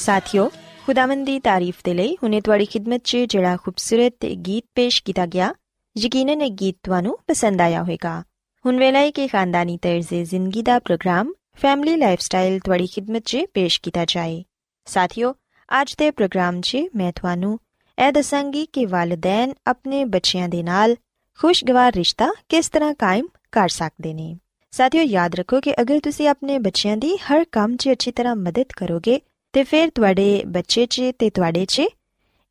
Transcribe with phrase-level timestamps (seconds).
[0.00, 0.50] ਸਾਥਿਓ,
[0.86, 5.54] ਖੁਦਾਵੰਦ ਦੀ ਤਾਰੀਫ ਦੇ ਲਈ ਹੁਨੇ ਤੁਹਾਡੀ ਖidmat 'ਚ ਜਿਹੜਾ ਖੂਬਸੂਰਤ ਗੀਤ ਪੇਸ਼ ਕੀਤਾ ਗਿਆ,
[5.98, 8.22] ਯਕੀਨਨ ਇਹ ਗੀਤ ਤੁਹਾਨੂੰ ਪਸੰਦ ਆਇਆ ਹੋਵੇਗਾ।
[8.66, 13.80] ਹੁਣ ਵੇਲਾ ਹੈ ਕਿ ਖਾਨਦਾਨੀ ਤਰਜ਼ੇ ਜ਼ਿੰਦਗੀ ਦਾ ਪ੍ਰੋਗਰਾਮ ਫੈਮਿਲੀ ਲਾਈਫਸਟਾਈਲ ਤੁਹਾਡੀ ਖidmat 'ਚ ਪੇਸ਼
[13.80, 14.44] ਕੀਤਾ ਜਾਏ।
[14.84, 15.34] ਸਾਥਿਓ,
[15.80, 17.58] ਅੱਜ ਦੇ ਪ੍ਰੋਗਰਾਮ 'ਚ ਮੈਂ ਤੁਹਾਨੂੰ
[18.06, 20.96] ਇਹ ਦੱਸਾਂਗੀ ਕਿ ਵਾਲਿਦੈਨ ਆਪਣੇ ਬੱਚਿਆਂ ਦੇ ਨਾਲ
[21.38, 24.36] ਖੁਸ਼ਗਵਾਰ ਰਿਸ਼ਤਾ ਕਿਸ ਤਰ੍ਹਾਂ ਕਾਇਮ ਕਰ ਸਕਦੇ ਨੇ।
[24.70, 28.66] ਸਾਥੀਓ, ਯਾਦ ਰੱਖੋ ਕਿ ਅਗਰ ਤੁਸੀਂ ਆਪਣੇ ਬੱਚਿਆਂ ਦੀ ਹਰ ਕੰਮ 'ਚ ਅੱਛੀ ਤਰ੍ਹਾਂ ਮਦਦ
[28.76, 29.20] ਕਰੋਗੇ
[29.52, 31.82] ਤੇ ਫਿਰ ਤੁਹਾਡੇ ਬੱਚੇ 'ਚ ਤੇ ਤੁਹਾਡੇ 'ਚ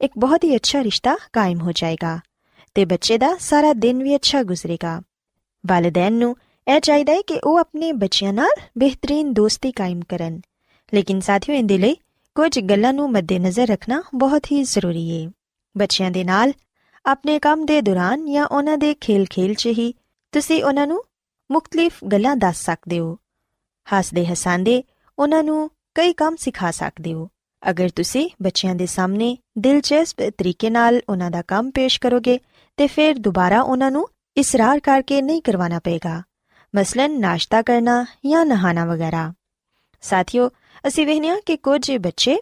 [0.01, 2.19] ਇੱਕ ਬਹੁਤ ਹੀ ਅੱਛਾ ਰਿਸ਼ਤਾ ਕਾਇਮ ਹੋ ਜਾਏਗਾ
[2.75, 5.01] ਤੇ ਬੱਚੇ ਦਾ ਸਾਰਾ ਦਿਨ ਵੀ ਅੱਛਾ ਗੁਜ਼ਰੇਗਾ।
[5.65, 6.35] ਵਾਲਿਦੈਨ ਨੂੰ
[6.67, 10.41] ਇਹ ਚਾਹੀਦਾ ਹੈ ਕਿ ਉਹ ਆਪਣੇ ਬੱਚਿਆਂ ਨਾਲ ਬਿਹਤਰੀਨ ਦੋਸਤੀ ਕਾਇਮ ਕਰਨ।
[10.93, 11.95] ਲੇਕਿਨ ਸਾਥੀਓ, ਇਹਦੇ ਲਈ
[12.35, 15.31] ਕੁਝ ਗੱਲਾਂ ਨੂੰ ਮੱਦੇਨਜ਼ਰ ਰੱਖਣਾ ਬਹੁਤ ਹੀ ਜ਼ਰੂਰੀ ਹੈ
[15.77, 16.53] ਬੱਚਿਆਂ ਦੇ ਨਾਲ
[17.05, 19.93] ਆਪਣੇ ਕੰਮ ਦੇ ਦੌਰਾਨ ਜਾਂ ਉਹਨਾਂ ਦੇ ਖੇਲ-ਖੇਲ 'ਚ ਹੀ
[20.31, 21.03] ਤੁਸੀਂ ਉਹਨਾਂ ਨੂੰ
[21.51, 23.17] ਮੁxtਲਿਫ ਗੱਲਾਂ ਦੱਸ ਸਕਦੇ ਹੋ।
[23.93, 24.83] ਹੱਸਦੇ ਹਸਾਂਦੇ
[25.19, 27.29] ਉਹਨਾਂ ਨੂੰ ਕਈ ਕੰਮ ਸਿਖਾ ਸਕਦੇ ਹੋ।
[27.69, 32.39] ਅਗਰ ਤੁਸੀਂ ਬੱਚਿਆਂ ਦੇ ਸਾਹਮਣੇ ਦਿਲਚਸਪ ਤਰੀਕੇ ਨਾਲ ਉਹਨਾਂ ਦਾ ਕੰਮ ਪੇਸ਼ ਕਰੋਗੇ,
[32.77, 34.07] ਤੇ ਫਿਰ ਦੁਬਾਰਾ ਉਹਨਾਂ ਨੂੰ
[34.37, 36.21] ਇਸਰਾਰ ਕਰਕੇ ਨਹੀਂ ਕਰਵਾਉਣਾ ਪਏਗਾ।
[36.75, 39.33] ਮਸਲਨ ਨਾਸ਼ਤਾ ਕਰਨਾ ਜਾਂ ਨਹਾਣਾ ਵਗੈਰਾ।
[40.01, 40.49] ਸਾਥੀਓ,
[40.87, 42.37] ਅਸੀਂ ਵੇਖਿਆ ਕਿ ਕੁਝ ਬੱਚੇ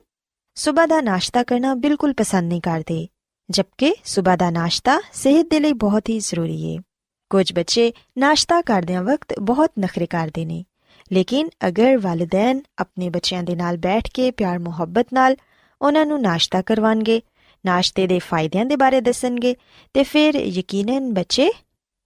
[0.56, 3.08] ਸਵੇਰ ਦਾ ਨਾਸ਼ਤਾ ਕਰਨਾ ਬਿਲਕੁਲ ਪਸੰਦ ਨਹੀਂ ਕਰਦੇ,
[3.50, 6.82] ਜਦਕਿ ਸਵੇਰ ਦਾ ਨਾਸ਼ਤਾ ਸਿਹਤ ਦੇ ਲਈ ਬਹੁਤ ਹੀ ਜ਼ਰੂਰੀ ਹੈ
[7.30, 10.66] ਕੁਝ ਬੱਚੇ ਨਾਸ਼ਤਾ ਕਰਦਿਆਂ ਵਕਤ ਬਹੁਤ ਨਖਰੇ ਕਰਦੇ ਨੇ
[11.14, 15.36] ਲੇਕਿਨ ਅਗਰ ਵਾਲਿਦੈਨ ਆਪਣੇ ਬੱਚਿਆਂ ਦੇ ਨਾਲ ਬੈਠ ਕੇ ਪਿਆਰ, ਮੁਹੱਬਤ ਨਾਲ
[15.82, 17.22] ਉਹਨਾਂ ਨੂੰ ਨਾਸ਼ਤਾ ਕਰਵਾਣਗੇ,
[17.66, 19.56] ਨਾਸ਼ਤੇ ਦੇ ਫਾਇਦਿਆਂ ਦੇ ਬਾਰੇ ਦੱਸਣਗੇ
[19.94, 21.52] ਤੇ ਫਿਰ ਯਕੀਨਨ ਬੱਚੇ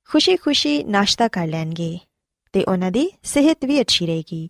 [0.10, 2.00] ਖੁਸ਼ੀ-ਖੁਸ਼ੀ ਨਾਸ਼ਤਾ ਕਰ ਲੈਣਗੇ
[2.54, 4.50] ਤੇ ਉਹਨਾਂ ਦੀ ਸਿਹਤ ਵੀ ਅੱਛੀ ਰਹੇਗੀ।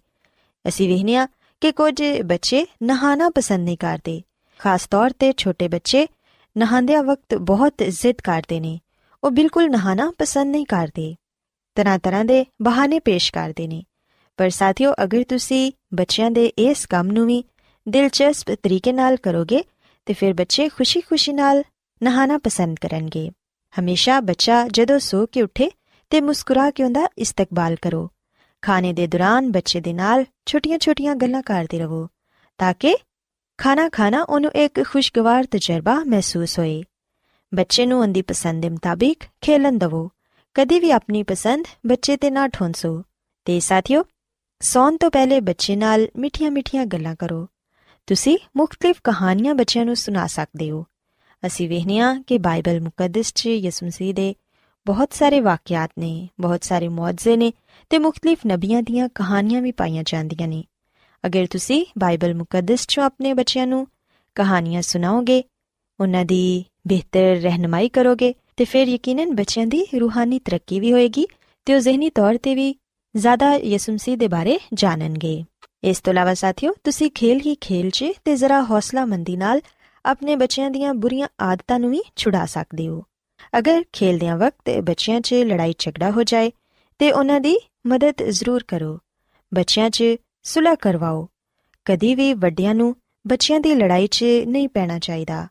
[0.68, 1.28] ਅਸੀਂ ਵੇਖਿਆ
[1.62, 4.22] ਕਿ ਕੁਝ ਬੱਚੇ ਨਹਾਣਾ ਪਸੰਦ ਨਹੀਂ ਕਰਦੇ।
[4.60, 6.08] ਖਾਸ ਤੌਰ ਤੇ ਛੋਟੇ ਬੱਚੇ
[6.58, 8.80] ਨਹਾਉਂਦਿਆਂ ਵਕਤ ਬਹੁਤ ਜ਼ਿੱਦ ਕਰਦੇ ਨੇ।
[9.24, 11.16] ਉਹ ਬਿਲਕੁਲ ਨਹਾਣਾ ਪਸੰਦ ਨਹੀਂ ਕਰਦੇ।
[11.76, 13.84] ਤਰ੍ਹਾਂ ਤਰ੍ਹਾਂ ਦੇ ਬਹਾਨੇ ਪੇਸ਼ ਕਰਦੇ ਨੇ।
[14.42, 17.44] ਪਰ ਸਾਥੀਓ, ਅਗਰ ਤੁਸੀਂ ਬੱਚਿਆਂ ਦੇ ਇਸ ਕੰਮ ਨੂੰ ਵੀ
[17.90, 19.64] ਦਿਲਚਸਪ ਤਰੀਕੇ ਨਾਲ ਕਰੋਗੇ,
[20.06, 21.64] ਤੇ ਫਿਰ ਬੱਚੇ ਖੁਸ਼ੀ-ਖੁਸ਼ੀ ਨਾਲ
[22.04, 23.32] ਨਹਾਣਾ ਪਸੰਦ ਕਰਨਗੇ।
[23.80, 25.72] ਹਮੇਸ਼ਾ ਬੱਚਾ ਜਦੋਂ ਸੋ ਕੇ ਉੱਠੇ
[26.10, 28.10] ਤੇ ਮੁਸਕਰਾ ਕੇ ਉਹਦਾ ਇਸਤਕਬਾਲ ਕਰੋ।
[28.62, 32.08] ਖਾਣੇ ਦੇ ਦੌਰਾਨ ਬੱਚੇ ਦੇ ਨਾਲ ਛੋਟੀਆਂ-ਛੋਟੀਆਂ ਗੱਲਾਂ ਕਰਦੇ ਰਹੋ,
[32.58, 32.98] ਤਾਂ ਕਿ
[33.58, 36.84] ਖਾਣਾ ਖਾਣਾ ਉਹਨੂੰ ਇੱਕ ਖੁਸ਼ਗਵਾਰ ਤਜਰਬਾ ਮਹਿਸੂਸ ਹੋਏ।
[37.54, 40.10] ਬੱਚੇ ਨੂੰ ਉਹਦੀ ਪਸੰਦ ਦੇ ਮੁਤਾਬਿਕ ਖੇਲਣ ਦਿਵੋ।
[40.54, 43.04] ਕਦੀ ਵੀ ਆਪਣੀ ਪਸੰਦ ਬੱਚੇ ਤੇ ਨਾ ਠੋਂਸੋ।
[43.46, 44.04] ਤੇ ਸਾਥੀਓ
[44.62, 47.48] ਸੌਣ ਤੋਂ ਪਹਿਲੇ ਬੱਚੇ ਨਾਲ ਮਿੱਠੀਆਂ-ਮਿੱਠੀਆਂ ਗੱਲਾਂ ਕਰੋ।
[48.08, 50.86] ਤੁਸੀਂ ਮੁxtਲਿਫ ਕਹਾਣੀਆਂ ਬੱਚਿਆਂ ਨੂੰ ਸੁਣਾ ਸਕਦੇ ਹੋ।
[51.46, 54.36] ਅਸੀਂ ਵੇਖਿਆ ਕਿ ਬਾਈਬਲ ਮੁਕੱਦਸ 'ਚ ਯਿਸੂ ਮਸੀਹ ਦੇ
[54.86, 57.54] ਬਹੁਤ ਸਾਰੇ ਵਾਕਿਆਤ ਨੇ, ਬਹੁਤ ਸਾਰੇ ਮੌਜਜ਼ੇ ਨੇ
[57.90, 60.64] ਤੇ ਮੁxtਲਿਫ ਨਬੀਆਂ ਦੀਆਂ ਕਹਾਣੀਆਂ ਵੀ ਪਾਈਆਂ ਜਾਂਦੀਆਂ ਨੇ।
[61.26, 63.88] ਅਗਰ ਤੁਸੀਂ ਬਾਈਬਲ ਮੁਕੱਦਸ 'ਚੋਂ ਆਪਣੇ ਬੱਚਿਆਂ ਨੂੰ
[64.36, 65.44] ਕਹਾਣੀਆਂ ਸੁਣਾਓਗੇ,
[66.00, 71.28] ਉਹਨਾਂ ਦੀ ਬਿਹਤਰ ਰਹਿਨਮਾਈ ਕਰੋਗੇ ਤੇ ਫਿਰ ਯਕੀਨਨ ਬੱਚਿਆਂ ਦੀ ਰੂਹਾਨੀ ਤਰੱਕੀ ਵੀ ਹੋਏਗੀ
[71.66, 72.76] ਤੇ ਉਹ ਜ਼ਿਹਨੀ ਤੌਰ ਤੇ ਵੀ
[73.16, 75.44] ਜ਼ਿਆਦਾ ਯਿਸੂ ਮਸੀਹ ਦੇ ਬਾਰੇ ਜਾਣਨਗੇ।
[75.84, 79.62] ਇਸ ਤੋਂ ਇਲਾਵਾ ਸਾਥੀਓ, ਤੁਸੀਂ ਖੇਲ ਹੀ ਖੇਲ 'ਚ ਤੇ ਜ਼ਰਾ ਹੌਸਲਾਮੰਦੀ ਨਾਲ
[80.06, 83.04] ਆਪਣੇ ਬੱਚਿਆਂ ਦੀਆਂ ਬੁਰੀਆਂ ਆਦਤਾਂ ਨੂੰ ਵੀ ਛੁਡਾ ਸਕਦੇ ਹੋ।
[83.58, 86.52] ਅਗਰ ਖੇਲਦਿਆਂ ਵਕਤ ਬੱਚਿਆਂ 'ਚ ਲੜਾਈ ਝਗੜਾ ਹੋ ਜਾਏ,
[87.00, 89.00] ਤੇ ਉਹਨਾਂ ਦੀ ਮਦਦ ਜ਼ਰੂਰ ਕਰੋ।
[89.54, 90.04] ਬੱਚਿਆਂ 'ਚ
[90.44, 91.28] ਸੁਲਹ ਕਰਵਾਓ।
[91.86, 92.96] ਕਦੀ ਵੀ ਵੱਡਿਆਂ ਨੂੰ
[93.28, 95.48] ਬੱਚਿਆਂ ਦੀ ਲੜਾਈ 'ਚ ਨਹੀਂ ਪੈਣਾ ਚਾਹੀਦਾ।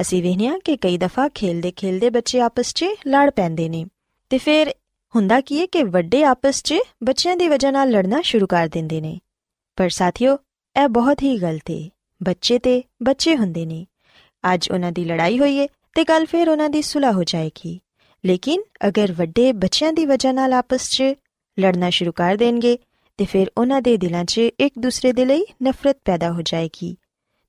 [0.00, 3.84] ਅਸੀਂ ਵੇਖਿਆ ਕਿ ਕਈ ਦਫਾ ਖੇਲਦੇ ਖੇਲਦੇ ਬੱਚੇ ਆਪਸ 'ਚ ਲੜ ਪੈਂਦੇ ਨੇ,
[4.30, 4.74] ਤੇ ਫਿਰ
[5.16, 9.00] ਹੁੰਦਾ ਕੀ ਹੈ ਕਿ ਵੱਡੇ ਆਪਸ 'ਚ ਬੱਚਿਆਂ ਦੀ ਵਜ੍ਹਾ ਨਾਲ ਲੜਨਾ ਸ਼ੁਰੂ ਕਰ ਦਿੰਦੇ
[9.00, 9.20] ਨੇ।
[9.76, 10.38] ਪਰ ਸਾਥੀਓ,
[10.82, 11.88] ਇਹ ਬਹੁਤ ਹੀ ਗਲਤ ਹੈ
[12.22, 13.86] ਬੱਚੇ ਤੇ ਬੱਚੇ ਹੁੰਦੇ ਨੇ।
[14.54, 17.80] ਅੱਜ ਉਹਨਾਂ ਦੀ ਲੜਾਈ ਹੋਈ ਹੈ ਤੇ ਕੱਲ ਫਿਰ ਉਹਨਾਂ ਦੀ ਸੁਲਹ ਹੋ ਜਾਏਗੀ।
[18.26, 21.02] ਲੇਕਿਨ ਅਗਰ ਵੱਡੇ ਬੱਚਿਆਂ ਦੀ ਵਜ੍ਹਾ ਨਾਲ ਆਪਸ 'ਚ
[21.60, 22.78] ਲੜਨਾ ਸ਼ੁਰੂ ਕਰ ਦੇਣਗੇ,
[23.16, 26.96] ਤੇ ਫਿਰ ਉਹਨਾਂ ਦੇ ਦਿਲਾਂ 'ਚ ਇੱਕ ਦੂਸਰੇ ਦੇ ਲਈ ਨਫ਼ਰਤ ਪੈਦਾ ਹੋ ਜਾਏਗੀ।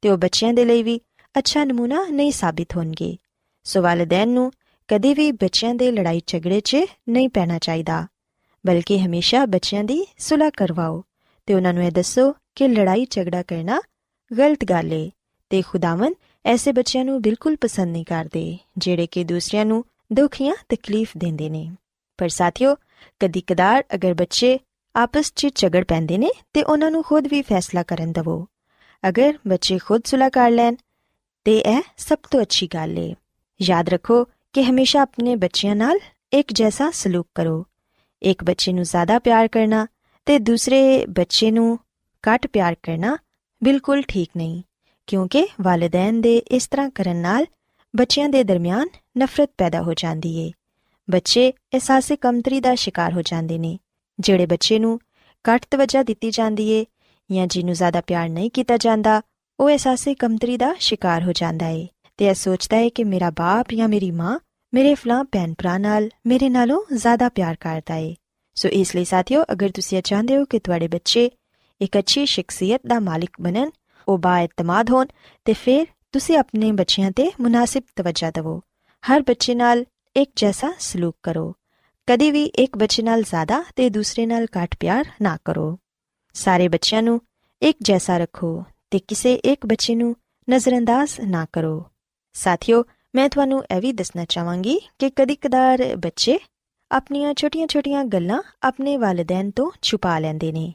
[0.02, 1.02] ਤੇ ਉਹ ਬੱਚਿਆਂ ਦੇ ਲਈ ਵੀ
[1.38, 3.18] ਅੱਛਾ ਨਮੂਨਾ ਨਹੀਂ ਸਾਬਿਤ ਹੋਣਗੇ।
[3.64, 4.52] ਸੋ ਵਾਲਿਦੈਨ ਨੂੰ
[4.90, 6.78] ਕਦੇ ਵੀ ਬੱਚਿਆਂ ਦੇ ਲੜਾਈ ਝਗੜੇ 'ਚ
[7.10, 8.06] ਨਹੀਂ ਪੈਣਾ ਚਾਹੀਦਾ,
[8.66, 11.04] ਬਲਕਿ ਹਮੇਸ਼ਾ ਬੱਚਿਆਂ ਦੀ ਸੁਲਹ ਕਰਵਾਓ
[11.48, 13.80] ਤੇ ਉਹਨਾਂ ਨੂੰ ਇਹ ਦੱਸੋ ਕਿ ਲੜਾਈ ਝਗੜਾ ਕਰਨਾ
[14.32, 15.10] ਗਲਤ ਗੱਲ ਏ
[15.52, 16.14] ਤੇ ਖੁਦਾਵੰ
[16.46, 21.50] ਐਸੇ ਬੱਚਿਆਂ ਨੂੰ ਬਿਲਕੁਲ ਪਸੰਦ ਨਹੀਂ ਕਰਦੇ, ਜਿਹੜੇ ਕਿ ਦੂਸਰਿਆਂ ਨੂੰ ਦੁੱਖ ਜਾਂ ਤਕਲੀਫ ਦਿੰਦੇ
[21.50, 21.70] ਨੇ।
[22.20, 22.76] ਪਰ ਸਾਥੀਓ
[23.20, 24.58] ਕਦੀ ਕਦਾਰ ਅਗਰ ਬੱਚੇ
[24.96, 28.46] ਆਪਸ 'ਚ ਝਗੜ ਪੈਂਦੇ ਨੇ ਤੇ ਉਹਨਾਂ ਨੂੰ ਖੁਦ ਵੀ ਫੈਸਲਾ ਕਰਨ ਦਿਵੋ,
[29.04, 30.76] ਅਗਰ ਬੱਚੇ ਖੁਦ ਸੁਲਹ ਕਰ ਲੈਣ,
[31.46, 33.14] ਤੇ ਇਹ ਸਭ ਤੋਂ ਅੱਛੀ ਗੱਲ ਏ।
[33.60, 36.00] ਯਾਦ ਰੱਖੋ ਕਿ ਹਮੇਸ਼ਾ ਆਪਣੇ ਬੱਚਿਆਂ ਨਾਲ
[36.34, 37.66] ਇੱਕ ਜੈਸਾ ਸਲੂਕ ਕਰੋ।
[38.22, 39.86] ਇੱਕ ਬੱਚੇ ਨੂੰ ਜ਼ਿਆਦਾ ਪਿਆਰ ਕਰਨਾ
[40.28, 41.78] ਤੇ ਦੂਸਰੇ ਬੱਚੇ ਨੂੰ
[42.24, 43.18] ਘੱਟ ਪਿਆਰ ਕਰਨਾ
[43.62, 44.62] ਬਿਲਕੁਲ ਠੀਕ ਨਹੀਂ,
[45.08, 47.46] ਕਿਉਂਕਿ ਵਾਲਿਦੈਨ ਦੇ ਇਸ ਤਰ੍ਹਾਂ ਕਰਨ ਨਾਲ
[47.94, 48.88] ਬੱਚਿਆਂ ਦੇ ਦਰਮਿਆਨ
[49.18, 50.52] ਨਫ਼ਰਤ ਪੈਦਾ ਹੋ ਜਾਂਦੀ ਏ।
[51.08, 53.78] ਬੱਚੇ ਅਹਿਸਾਸੇ ਕਮਤਰੀ ਦਾ ਸ਼ਿਕਾਰ ਹੋ ਜਾਂਦੇ ਨੇ,
[54.20, 55.00] ਜਿਹੜੇ ਬੱਚੇ ਨੂੰ
[55.46, 56.86] ਘੱਟ ਤਵੱਜਾ ਦਿੱਤੀ ਜਾਂਦੀ ਏ
[57.30, 59.22] ਜਾਂ ਜਿਹਨੂੰ ਜ਼ਿਆਦਾ ਪਿਆਰ ਨਹੀਂ ਕੀਤਾ ਜਾਂਦਾ,
[59.60, 61.88] ਉਹ ਅਹਿਸਾਸੇ ਕਮਤਰੀ ਦਾ ਸ਼ਿਕਾਰ ਹੋ ਜਾਂਦਾ ਏ।
[62.20, 64.40] ਤੇ ਇਹ ਸੋਚਦਾ ਏ ਕਿ ਮੇਰਾ ਬਾਪ ਜਾਂ ਮੇਰੀ ਮਾਂ
[64.74, 68.16] ਮੇਰੇ ਫਲਾਂ ਭੈਣ ਭਰਾ ਨਾਲ ਮੇਰੇ ਨਾਲੋਂ ਜ਼ਿਆਦਾ ਪਿਆਰ ਕਰਦਾ ਏ।
[68.56, 71.30] ਸੋ ਇਸ ਲਈ ਸਾਥੀਓ, ਅਗਰ ਤੁਸੀਂ ਚਾਹੁੰਦੇ ਹੋ ਕਿ ਤੁਹਾਡੇ ਬੱਚੇ
[71.82, 73.72] ਇੱਕ ਅੱਛੀ ਸ਼ਖਸੀਅਤ ਦਾ ਮਾਲਿਕ ਬਣਨ,
[74.08, 75.06] ਉਹ ਬਾਇਤਮਾਦ ਹੋਣ,
[75.46, 78.62] ਤੇ ਫਿਰ ਤੁਸੀਂ ਆਪਣੇ ਬੱਚਿਆਂ ਤੇ ਮੁਨਾਸਿਬ ਤਵੱਜਾ ਦਿਵੋ।
[79.12, 79.86] ਹਰ ਬੱਚੇ ਨਾਲ
[80.16, 81.56] ਇੱਕ ਜੈਸਾ ਸਲੂਕ ਕਰੋ।
[82.08, 85.80] ਕਦੀ ਵੀ ਇੱਕ ਬੱਚੇ ਨਾਲ ਜ਼ਿਆਦਾ ਤੇ ਦੂਸਰੇ ਨਾਲ ਘੱਟ ਪਿਆਰ ਨਾ ਕਰੋ।
[86.34, 87.22] ਸਾਰੇ ਬੱਚਿਆਂ ਨੂੰ
[87.62, 90.16] ਇੱਕ ਜੈਸਾ ਰੱਖੋ ਤੇ ਕਿਸੇ ਇੱਕ ਬੱਚੇ ਨੂੰ
[90.50, 91.86] ਨਜ਼ਰਅੰਦਾਜ਼ ਨਾ ਕਰੋ।
[92.40, 92.84] ਸਾਥੀਓ,
[93.16, 96.40] ਮੈਂ ਤੁਹਾਨੂੰ ਇਹ ਵੀ ਦੱਸਣਾ ਚਾਹਾਂਗੀ ਕਿ ਕਦੀ ਕਦਾਰ ਬੱਚੇ
[96.92, 100.74] ਆਪਣੀਆਂ ਛੋਟੀਆਂ-ਛੋਟੀਆਂ ਗੱਲਾਂ ਆਪਣੇ ਵਾਲਿਦੈਨ ਤੋਂ ਛੁਪਾ ਲੈਂਦੇ ਨੇ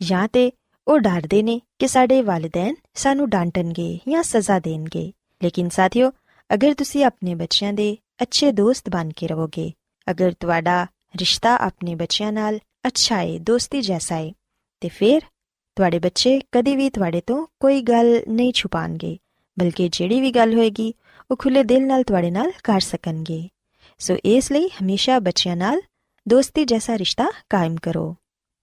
[0.00, 0.50] ਜਾਂ ਤੇ
[0.88, 6.10] ਉਹ ਡਰਦੇ ਨੇ ਕਿ ਸਾਡੇ ਵਾਲਿਦੈਨ ਸਾਨੂੰ ਡਾਂਟਣਗੇ ਜਾਂ ਸਜ਼ਾ ਦੇਣਗੇ। ਲੇਕਿਨ ਸਾਥੀਓ,
[6.50, 9.72] ਅਗਰ ਤੁਸੀਂ ਆਪਣੇ ਬੱਚਿਆਂ ਦੇ ਅੱਛੇ ਦੋਸਤ ਬਣ ਕੇ ਰਹੋਗੇ,
[10.10, 10.86] ਅਗਰ ਤੁਹਾਡਾ
[11.16, 14.32] ਰਿਸ਼ਤਾ ਆਪਣੇ ਬੱਚਿਆਂ ਨਾਲ ਅੱਛਾ ਹੈ ਦੋਸਤੀ ਜੈਸਾ ਹੈ
[14.82, 15.20] ਤੇ ਫਿਰ
[15.76, 19.16] ਤੁਹਾਡੇ ਬੱਚੇ ਕਦੀ ਵੀ ਤੁਹਾਡੇ ਤੋਂ ਕੋਈ ਗੱਲ ਨਹੀਂ ਛੁਪਾਣਗੇ
[19.58, 20.94] ਬਲਕਿ ਜਿਹੜੀ ਵੀ ਗੱਲ ਹੋਏਗੀ,
[21.30, 23.48] ਉਹ ਖੁੱਲੇ ਦਿਲ ਨਾਲ ਤੁਹਾਡੇ ਨਾਲ ਕਰ ਸਕਣਗੇ।
[23.98, 25.80] ਸੋ ਇਸ ਲਈ ਹਮੇਸ਼ਾ ਬੱਚਿਆਂ ਨਾਲ
[26.28, 28.16] ਦੋਸਤੀ ਜੈਸਾ ਰਿਸ਼ਤਾ ਕਾਇਮ ਕਰੋ।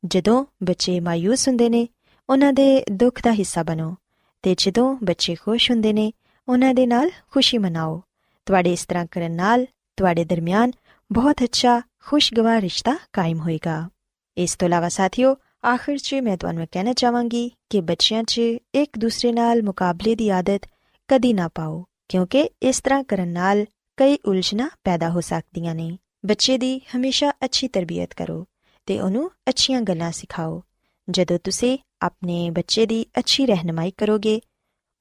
[0.06, 1.88] ਜਦੋਂ ਬੱਚੇ ਮਾਇੂਸ ਹੁੰਦੇ ਨੇ,
[2.30, 3.96] ਉਹਨਾਂ ਦੇ ਦੁੱਖ ਦਾ ਹਿੱਸਾ ਬਣੋ
[4.42, 6.12] ਤੇ ਜਦੋਂ ਬੱਚੇ ਖੁਸ਼ ਹੁੰਦੇ ਨੇ,
[6.50, 8.02] ਉਹਨਾਂ ਦੇ ਨਾਲ ਖੁਸ਼ੀ ਮਨਾਓ।
[8.46, 9.66] ਤੁਹਾਡੇ ਇਸ ਤਰ੍ਹਾਂ ਕਰਨ ਨਾਲ
[9.98, 10.72] ਤੁਹਾਡੇ ਦਰਮਿਆਨ
[11.12, 13.90] ਬਹੁਤ ਅੱਛਾ, ਖੁਸ਼ਗਵਾਰ ਰਿਸ਼ਤਾ ਕਾਇਮ ਹੋਏਗਾ।
[14.38, 15.36] ਇਸ ਤੋਂ ਇਲਾਵਾ ਸਾਥੀਓ,
[15.66, 18.38] ਆਖਿਰ 'ਚ ਮੈਂ ਤੁਹਾਨੂੰ ਕਹਿਣਾ ਚਾਹਾਂਗੀ ਕਿ ਬੱਚਿਆਂ 'ਚ
[18.76, 20.62] ਇੱਕ ਦੂਸਰੇ ਨਾਲ ਮੁਕਾਬਲੇ ਦੀ ਆਦਤ
[21.08, 23.66] ਕਦੀ ਨਾ ਪਾਓ, ਕਿਉਂਕਿ ਇਸ ਤਰ੍ਹਾਂ ਕਰਨ ਨਾਲ
[23.98, 28.46] ਕਈ ਉਲਝਣਾਂ ਪੈਦਾ ਹੋ ਸਕਦੀਆਂ ਨੇ। ਬੱਚੇ ਦੀ ਹਮੇਸ਼ਾ ਅੱਛੀ ਤਰਬੀਅਤ ਕਰੋ
[28.86, 30.62] ਤੇ ਉਹਨੂੰ ਅੱਛੀਆਂ ਗੱਲਾਂ ਸਿਖਾਓ।
[31.10, 34.40] ਜਦੋਂ ਤੁਸੀਂ ਆਪਣੇ ਬੱਚੇ ਦੀ ਅੱਛੀ ਰਹਿਨਮਾਈ ਕਰੋਗੇ,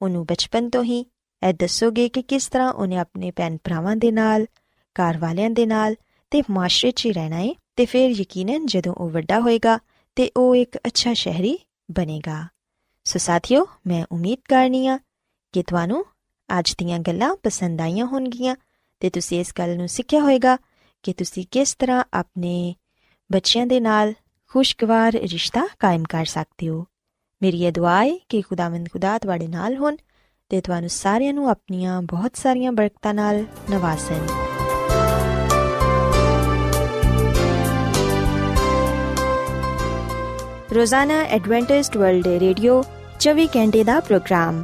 [0.01, 0.99] ਉਹਨੂੰ ਬਚਪਨ ਤੋਂ ਹੀ
[1.41, 4.45] ਇਹ ਦੱਸੋਗੇ ਕਿ ਕਿਸ ਤਰ੍ਹਾਂ ਉਹਨੇ ਆਪਣੇ ਭੈਣ ਭਰਾਵਾਂ ਦੇ ਨਾਲ,
[4.95, 5.95] ਘਰ ਵਾਲਿਆਂ ਦੇ ਨਾਲ
[6.31, 9.79] ਤੇ ਮਾਸ਼ਰੇ 'ਚ ਹੀ ਰਹਿਣਾ ਹੈ ਤੇ ਫਿਰ ਯਕੀਨਨ ਜਦੋਂ ਉਹ ਵੱਡਾ ਹੋਏਗਾ
[10.15, 11.57] ਤੇ ਉਹ ਇੱਕ ਅੱਛਾ ਸ਼ਹਿਰੀ
[11.91, 12.47] ਬਣੇਗਾ।
[13.03, 14.99] ਸੋ ਸਾਥੀਓ, ਮੈਂ ਉਮੀਦ ਕਰਨੀ ਆ
[15.53, 16.05] ਕਿ ਤੁਹਾਨੂੰ
[16.59, 18.55] ਅੱਜ ਦੀਆਂ ਗੱਲਾਂ ਪਸੰਦ ਆਈਆਂ ਹੋਣਗੀਆਂ
[18.99, 20.57] ਤੇ ਤੁਸੀਂ ਇਸ ਗੱਲ ਨੂੰ ਸਿੱਖਿਆ ਹੋਵੇਗਾ
[21.03, 22.75] ਕਿ ਤੁਸੀਂ ਕਿਸ ਤਰ੍ਹਾਂ ਆਪਣੇ
[23.31, 24.13] ਬੱਚਿਆਂ ਦੇ ਨਾਲ
[24.47, 26.85] ਖੁਸ਼ਗਵਾਰ ਰਿਸ਼ਤਾ ਕਾਇਮ ਕਰ ਸਕਦੇ ਹੋ।
[27.41, 29.95] ਮੇਰੀ ਇਹ ਦੁਆ ਹੈ ਕਿ ਖੁਦਾਵੰਦ ਖੁਦਾ ਤੁਹਾਡੇ ਨਾਲ ਹੋਣ
[30.49, 34.19] ਤੇ ਤੁਹਾਨੂੰ ਸਾਰਿਆਂ ਨੂੰ ਆਪਣੀਆਂ ਬਹੁਤ ਸਾਰੀਆਂ ਬਰਕਤਾਂ ਨਾਲ ਨਵਾਜ਼ੇ
[40.75, 42.83] ਰੋਜ਼ਾਨਾ ਐਡਵੈਂਟਿਸਟ ਵਰਲਡ ਰੇਡੀਓ
[43.19, 44.63] 24 ਘੰਟੇ ਦਾ ਪ੍ਰੋਗਰਾਮ।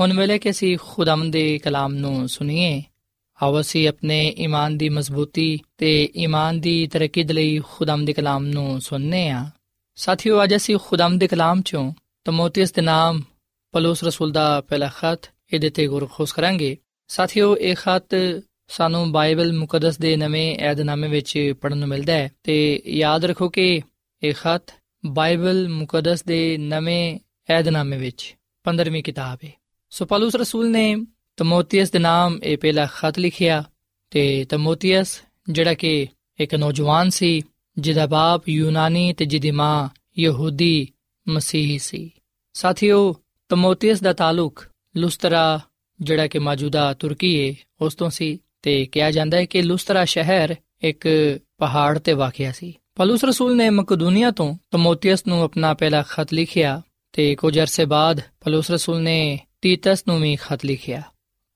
[0.00, 2.82] ਹੁਣ ਵੇਲੇ ਕਿ ਅਸੀਂ ਖੁਦਾਮ ਦੇ ਕਲਾਮ ਨੂੰ ਸੁਣੀਏ।
[3.42, 8.80] ਆਓ ਅਸੀਂ ਆਪਣੇ ਈਮਾਨ ਦੀ ਮਜ਼ਬੂਤੀ ਤੇ ਈਮਾਨ ਦੀ ਤਰੱਕੀ ਲਈ ਖੁਦਾਮ ਦੇ ਕਲਾਮ ਨੂੰ
[8.80, 9.50] ਸੁਣਨੇ ਆ।
[9.94, 11.92] ਸਾਥੀਓ, ਅੱਜ ਅਸੀਂ ਖੁਦਾਮ ਦੇ ਕਲਾਮ ਚੋਂ
[12.24, 13.22] ਤਮੋਥੀਸ ਦੇ ਨਾਮ,
[13.72, 16.78] ਪਲੂਸ ਰਸੂਲ ਦਾ ਪਹਿਲਾ ਖਤ, ਇਹਦੇ ਤੇ ਗੁਰਖੋਸ ਕਰਾਂਗੇ।
[17.08, 22.82] ਸਾਥੀਓ, ਇਹ ਖਤ ਸਾਨੂੰ ਬਾਈਬਲ ਮੁਕੱਦਸ ਦੇ ਨਵੇਂ ਏਧਨਾਮੇ ਵਿੱਚ ਪੜਨ ਨੂੰ ਮਿਲਦਾ ਹੈ ਤੇ
[22.86, 23.80] ਯਾਦ ਰੱਖੋ ਕਿ
[24.22, 24.74] ਇਹ ਖਤ
[25.06, 27.18] ਬਾਈਬਲ ਮੁਕੱਦਸ ਦੇ ਨਵੇਂ
[27.58, 29.52] ਏਧਨਾਮੇ ਵਿੱਚ 15ਵੀਂ ਕਿਤਾਬ ਹੈ।
[29.92, 30.94] ਸੋ ਪਲੂਸ ਰਸੂਲ ਨੇ
[31.36, 33.62] ਤਮੋਥੀਸ ਦੇ ਨਾਮ ਇਹ ਪਹਿਲਾ ਖਤ ਲਿਖਿਆ
[34.10, 36.06] ਤੇ ਤਮੋਥੀਸ ਜਿਹੜਾ ਕਿ
[36.38, 37.42] ਇੱਕ ਨੌਜਵਾਨ ਸੀ
[37.78, 40.88] ਜਿਹਦਾ ਬਾਪ ਯੂਨਾਨੀ ਤੇ ਜਿਹਦੀ ਮਾਂ ਯਹੂਦੀ
[41.28, 42.10] ਮਸੀਹੀ ਸੀ
[42.54, 43.14] ਸਾਥੀਓ
[43.48, 44.64] ਤਮੋਥੀਸ ਦਾ ਤਾਲੁਕ
[44.96, 45.60] ਲੁਸਤਰਾ
[46.00, 50.54] ਜਿਹੜਾ ਕਿ ਮੌਜੂਦਾ ਤੁਰਕੀ ਹੈ ਉਸ ਤੋਂ ਸੀ ਤੇ ਕਿਹਾ ਜਾਂਦਾ ਹੈ ਕਿ ਲੁਸਤਰਾ ਸ਼ਹਿਰ
[50.82, 51.08] ਇੱਕ
[51.58, 56.80] ਪਹਾੜ ਤੇ ਵਾਕਿਆ ਸੀ ਪਲੂਸ ਰਸੂਲ ਨੇ ਮਕਦੂਨੀਆ ਤੋਂ ਤਮੋਥੀਸ ਨੂੰ ਆਪਣਾ ਪਹਿਲਾ ਖਤ ਲਿਖਿਆ
[57.12, 61.01] ਤੇ ਕੁਝ ਅਰਸੇ ਬਾਅਦ ਪਲੂਸ ਰਸੂਲ ਨੇ ਤੀਤਸ ਨੂੰ ਵੀ ਖਤ ਲਿਖਿਆ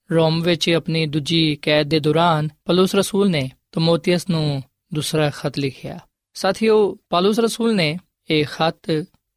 [0.09, 4.61] ਰੋਮ ਵਿੱਚ ਆਪਣੀ ਦੂਜੀ ਕੈਦ ਦੇ ਦੌਰਾਨ ਪਲੂਸ ਰਸੂਲ ਨੇ ਤਮੋਥੀਸ ਨੂੰ
[4.93, 5.97] ਦੂਸਰਾ ਖਤ ਲਿਖਿਆ
[6.35, 6.77] ਸਾਥੀਓ
[7.09, 7.95] ਪਲੂਸ ਰਸੂਲ ਨੇ
[8.29, 8.91] ਇਹ ਖਤ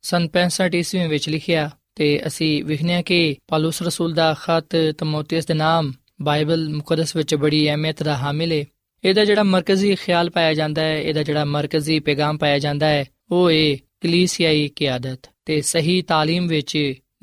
[0.05, 5.55] ਸਨ 65 ਈਸਵੀ ਵਿੱਚ ਲਿਖਿਆ ਤੇ ਅਸੀਂ ਵਿਖਣਿਆ ਕਿ ਪਲੂਸ ਰਸੂਲ ਦਾ ਖਤ ਤਮੋਥੀਸ ਦੇ
[5.55, 8.65] ਨਾਮ ਬਾਈਬਲ ਮੁਕੱਦਸ ਵਿੱਚ ਬੜੀ ਅਹਿਮੀਅਤ ਦਾ ਹਾਮਿਲ ਹੈ
[9.05, 13.51] ਇਹਦਾ ਜਿਹੜਾ ਮਰਕਜ਼ੀ ਖਿਆਲ ਪਾਇਆ ਜਾਂਦਾ ਹੈ ਇਹਦਾ ਜਿਹੜਾ ਮਰਕਜ਼ੀ ਪੈਗਾਮ ਪਾਇਆ ਜਾਂਦਾ ਹੈ ਉਹ
[13.51, 16.77] ਹੈ ਕਲੀਸਿਆਈ ਕਿਆਦਤ ਤੇ ਸਹੀ تعلیم ਵਿੱਚ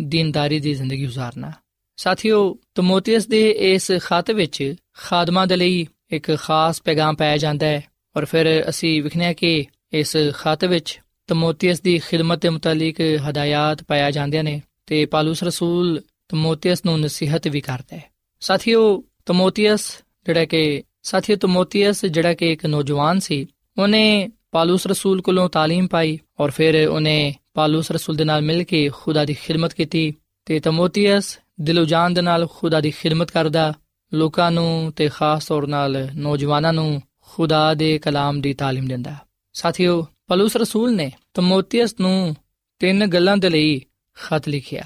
[0.08, 1.52] ਦੀਨਦਾਰੀ ਦੀ ਜ਼ਿੰਦਗੀ گزارਨਾ
[1.96, 7.82] ਸਾਥੀਓ ਤਮੋਥੀਅਸ ਦੇ ਇਸ ਖਤ ਵਿੱਚ ਖਾਦਮਾਂ ਦੇ ਲਈ ਇੱਕ ਖਾਸ ਪੈਗਾਮ ਪਾਇਆ ਜਾਂਦਾ ਹੈ
[8.16, 14.10] ਔਰ ਫਿਰ ਅਸੀਂ ਵਿਖਣਿਆ ਕਿ ਇਸ ਖਤ ਵਿੱਚ ਤਮੋਥੀਅਸ ਦੀ ਖidmat ਦੇ ਮੁਤਲਕ ਹਦਾਇਤ ਪਾਇਆ
[14.10, 20.82] ਜਾਂਦੇ ਨੇ ਤੇ ਪਾਲੂਸ ਰਸੂਲ ਤਮੋਥੀਅਸ ਨੂੰ ਨਸੀਹਤ ਵੀ ਕਰਦਾ ਹੈ ਸਾਥੀਓ ਤਮੋਥੀਅਸ ਜਿਹੜਾ ਕਿ
[21.02, 23.46] ਸਾਥੀਓ ਤਮੋਥੀਅਸ ਜਿਹੜਾ ਕਿ ਇੱਕ ਨੌਜਵਾਨ ਸੀ
[23.78, 28.89] ਉਹਨੇ ਪਾਲੂਸ ਰਸੂਲ ਕੋਲੋਂ تعلیم ਪਾਈ ਔਰ ਫਿਰ ਉਹਨੇ ਪਾਲੂਸ ਰਸੂਲ ਦੇ ਨਾਲ ਮਿਲ ਕੇ
[28.93, 30.13] ਖੁਦਾ ਦੀ ਖਿਦਮਤ ਕੀਤੀ
[30.45, 33.73] ਤੇ ਤਮੋਥੀਸ ਦਿਲੋਂ ਜਾਨ ਦੇ ਨਾਲ ਖੁਦਾ ਦੀ ਖਿਦਮਤ ਕਰਦਾ
[34.13, 39.15] ਲੋਕਾਂ ਨੂੰ ਤੇ ਖਾਸ ਤੌਰ ਨਾਲ ਨੌਜਵਾਨਾਂ ਨੂੰ ਖੁਦਾ ਦੇ ਕਲਾਮ ਦੀ تعلیم ਦਿੰਦਾ
[39.53, 42.35] ਸਾਥੀਓ ਪਲੂਸ ਰਸੂਲ ਨੇ ਤਮੋਥੀਅਸ ਨੂੰ
[42.79, 43.81] ਤਿੰਨ ਗੱਲਾਂ ਦੇ ਲਈ
[44.17, 44.83] ਖਤ ਲਿਖਿਆ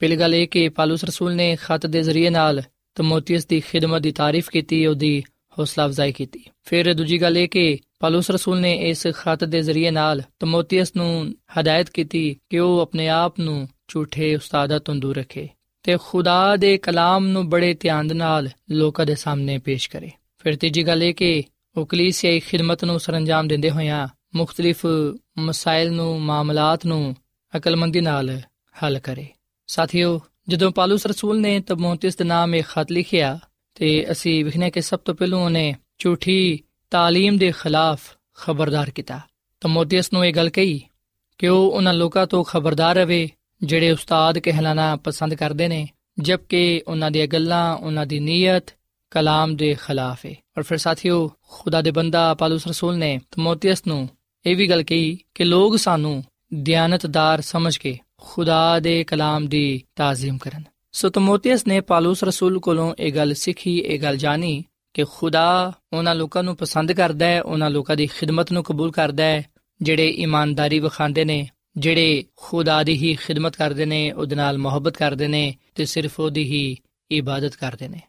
[0.00, 2.62] ਪਹਿਲੀ ਗੱਲ ਇਹ ਕਿ ਪਲੂਸ ਰਸੂਲ ਨੇ ਖਤ ਦੇ ਜ਼ਰੀਏ ਨਾਲ
[2.94, 5.22] ਤਮੋਥੀਅਸ ਦੀ ਖਿਦਮਤ ਦੀ ਤਾਰੀਫ ਕੀਤੀ ਉਹਦੀ
[5.59, 9.91] ਹੌਸਲਾ ਅਫਜ਼ਾਈ ਕੀਤੀ। ਫਿਰ ਦੂਜੀ ਗੱਲ ਇਹ ਕਿ ਪਲੂਸ ਰਸੂਲ ਨੇ ਇਸ ਖਤ ਦੇ ਜ਼ਰੀਏ
[9.91, 15.49] ਨਾਲ ਤਮੋਥੀਅਸ ਨੂੰ ਹਦਾਇਤ ਕੀਤੀ ਕਿ ਉਹ ਆਪਣੇ ਆਪ ਨੂੰ ਝੂਠੇ ਉਸਤਾਦਾਂ ਤੋਂ ਦੂਰ ਰੱਖੇ
[15.83, 20.87] ਤੇ ਖੁਦਾ ਦੇ ਕਲਾਮ ਨੂੰ ਬੜੇ ਧਿਆਨ ਨਾਲ ਲੋਕਾਂ ਦੇ ਸਾਹਮਣੇ ਪੇਸ਼ ਕਰੇ। ਫਿਰ ਤੀਜੀ
[20.87, 21.43] ਗੱਲ ਇਹ ਕਿ
[21.77, 24.85] ਉਹ ਕਲੀਸਿਆਈ ਖਿਦਮਤ ਨੂੰ ਸਰੰਜਾਮ ਦਿੰਦੇ ਹੋਇਆਂ ਮੁxtਲਿਫ
[25.37, 27.15] ਮਸਾਇਲ ਨੂੰ, ਮਾਮਲਾਤ ਨੂੰ
[27.57, 28.41] ਅਕਲਮੰਦੀ ਨਾਲ
[28.83, 29.27] ਹੱਲ ਕਰੇ।
[29.67, 33.39] ਸਾਥੀਓ, ਜਦੋਂ ਪਾਲੂਸ ਰਸੂਲ ਨੇ ਤਮੋਥੀਸ ਦੇ ਨਾਮ ਇੱਕ ਖਤ ਲਿਖਿਆ
[33.78, 38.00] ਤੇ ਅਸੀਂ ਵਿਖਨੇ ਕਿ ਸਭ ਤੋਂ ਪਹਿਲਾਂ ਉਹਨੇ ਝੂਠੀ تعلیم ਦੇ ਖਿਲਾਫ
[38.34, 39.20] ਖਬਰਦਾਰ ਕੀਤਾ
[39.60, 40.82] ਤਮੋਥੀਸ ਨੂੰ ਇਹ ਗੱਲ ਕਹੀ
[41.38, 43.28] ਕਿ ਉਹ ਉਹਨਾਂ ਲੋਕਾਂ ਤੋਂ ਖਬਰਦਾਰ ਰਹੇ
[43.62, 45.88] ਜਿਹੜੇ ਉਸਤਾਦ ਕਹਿਲਾਣਾ ਪਸੰਦ ਕਰਦੇ ਨੇ
[46.20, 48.74] ਜਦਕਿ ਉਹਨਾਂ ਦੀਆਂ ਗੱਲਾਂ ਉਹਨਾਂ ਦੀ ਨੀਅਤ
[49.10, 54.08] ਕਲਾਮ ਦੇ ਖਿਲਾਫ ਹੈ ਔਰ ਫਿਰ ਸਾਥੀਓ ਖੁਦਾ ਦੇ ਬੰਦਾ ਪਾਲੂਸ ਰਸੂਲ ਨੇ ਤਮੋਥੀਸ ਨੂੰ
[54.46, 60.38] ਇਹ ਵੀ ਗੱਲ ਕਹੀ ਕਿ ਲੋਕ ਸਾਨੂੰ ਦਿਆਨਤਦਾਰ ਸਮਝ ਕੇ ਖੁਦਾ ਦੇ ਕਲਾਮ ਦੀ ਤਾਜ਼ੀਮ
[60.38, 65.73] ਕਰਨ ਸੋ ਤਮੋਥੀਸ ਨੇ ਪਾਲੂਸ ਰਸੂਲ ਕੋਲੋਂ ਇਹ ਗੱਲ ਸਿੱਖੀ, ਇਹ ਗੱਲ ਜਾਣੀ ਕਿ ਖੁਦਾ
[65.93, 69.45] ਉਹਨਾਂ ਲੋਕਾਂ ਨੂੰ ਪਸੰਦ ਕਰਦਾ ਹੈ, ਉਹਨਾਂ ਲੋਕਾਂ ਦੀ ਖਿਦਮਤ ਨੂੰ ਕਬੂਲ ਕਰਦਾ ਹੈ,
[69.81, 75.27] ਜਿਹੜੇ ਇਮਾਨਦਾਰੀ ਵਿਖਾਉਂਦੇ ਨੇ, ਜਿਹੜੇ ਖੁਦਾ ਦੀ ਹੀ ਖਿਦਮਤ ਕਰਦੇ ਨੇ, ਉਹਦੇ ਨਾਲ ਮੁਹੱਬਤ ਕਰਦੇ
[75.27, 76.77] ਨੇ ਤੇ ਸਿਰਫ ਉਹਦੀ ਹੀ
[77.11, 78.01] ਇਬਾਦਤ ਕਰਦੇ ਨੇ।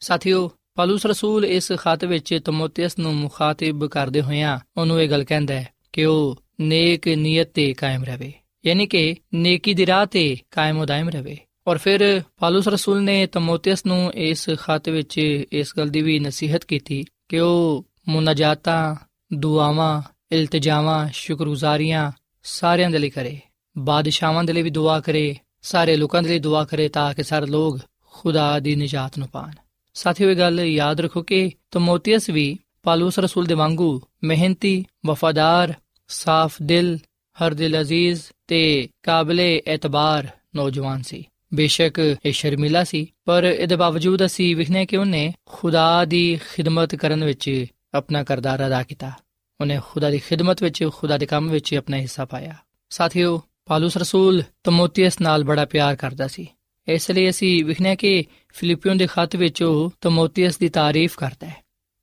[0.00, 5.54] ਸਾਥੀਓ, ਪਾਲੂਸ ਰਸੂਲ ਇਸ ਖਤ ਵਿੱਚ ਤਮੋਥੀਸ ਨੂੰ ਮੁਖਾਤਿਬ ਕਰਦੇ ਹੋਇਆਂ ਉਹਨੂੰ ਇਹ ਗੱਲ ਕਹਿੰਦਾ
[5.54, 8.32] ਹੈ ਕਿ ਉਹ ਨੇਕ ਨੀਅਤ ਤੇ ਕਾਇਮ ਰਹੇ,
[8.66, 13.86] ਯਾਨੀ ਕਿ ਨੇਕੀ ਦੀ ਰਾਹ ਤੇ ਕਾਇਮ ਉਦਾਇਮ ਰਹੇ। ਔਰ ਫਿਰ ਪਾਲੂਸ ਰਸੂਲ ਨੇ ਤਮੋਥੀਸ
[13.86, 15.18] ਨੂੰ ਇਸ ਖਤ ਵਿੱਚ
[15.52, 18.94] ਇਸ ਗੱਲ ਦੀ ਵੀ ਨਸੀਹਤ ਕੀਤੀ ਕਿ ਉਹ ਮੁਨਾਜਾਤਾਂ,
[19.32, 23.40] ਦੁਆਵਾਂ, ਇਲਤਜਾਵਾਂ, ਸ਼ੁਕਰਗੁਜ਼ਾਰੀਆਂ ਸਾਰਿਆਂ ਦੇ ਲਈ ਕਰੇ,
[23.78, 27.46] ਬਾਦਸ਼ਾਹਾਂ ਦੇ ਲਈ ਵੀ ਦੁਆ ਕਰੇ, ਸਾਰੇ ਲੋਕਾਂ ਦੇ ਲਈ ਦੁਆ ਕਰੇ ਤਾਂ ਕਿ ਸਾਰੇ
[27.46, 27.78] ਲੋਕ
[28.12, 29.50] ਖੁਦਾ ਦੀ ਨਜਾਤ ਨੂੰ ਪਾਣ।
[29.94, 35.74] ਸਾਥੀਓ, ਇਹ ਗੱਲ ਯਾਦ ਰੱਖੋ ਕਿ ਤਮੋਥੀਸ ਵੀ ਪਾਲੂਸ ਰਸੂਲ ਦੇ ਵਾਂਗੂ ਮਿਹਨਤੀ, ਵਫਾਦਾਰ,
[36.08, 36.98] ਸਾਫ਼ ਦਿਲ,
[37.36, 41.24] ਹਰ ਦਿਲ ਅਜ਼ੀਜ਼ ਤੇ ਕਾਬਲੇ ਇਤਬਾਰ ਨੌਜਵਾਨ ਸੀ।
[41.54, 47.24] ਬੇਸ਼ੱਕ ਇਹ ਸ਼ਰਮੀਲਾ ਸੀ, ਪਰ ਇਹਦੇ ਬਾਵਜੂਦ ਅਸੀਂ ਵਿਖਨੇ ਕਿ ਉਹਨੇ ਖੁਦਾ ਦੀ ਖਿਦਮਤ ਕਰਨ
[47.24, 49.12] ਵਿੱਚ ਆਪਣਾ ਕਰਦਾਰ ਅਦਾ ਕੀਤਾ।
[49.60, 52.54] ਉਹਨੇ ਖੁਦਾ ਦੀ ਖਿਦਮਤ ਵਿੱਚ, ਖੁਦਾ ਦੇ ਕੰਮ ਵਿੱਚ ਆਪਣਾ ਹਿੱਸਾ ਪਾਇਆ।
[52.90, 56.46] ਸਾਥੀਓ, ਪਾਲੂਸ ਰਸੂਲ ਤਮੋਥੀਸ ਨਾਲ ਬੜਾ ਪਿਆਰ ਕਰਦਾ ਸੀ।
[56.88, 61.56] ਇਸ ਲਈ ਅਸੀਂ ਵਿਖਨੇ ਕਿ ਫਿਲੀਪੀਓ ਦੇ ਖਤ ਵਿੱਚ ਉਹ ਤਮੋਥੀਸ ਦੀ ਤਾਰੀਫ ਕਰਦਾ ਹੈ।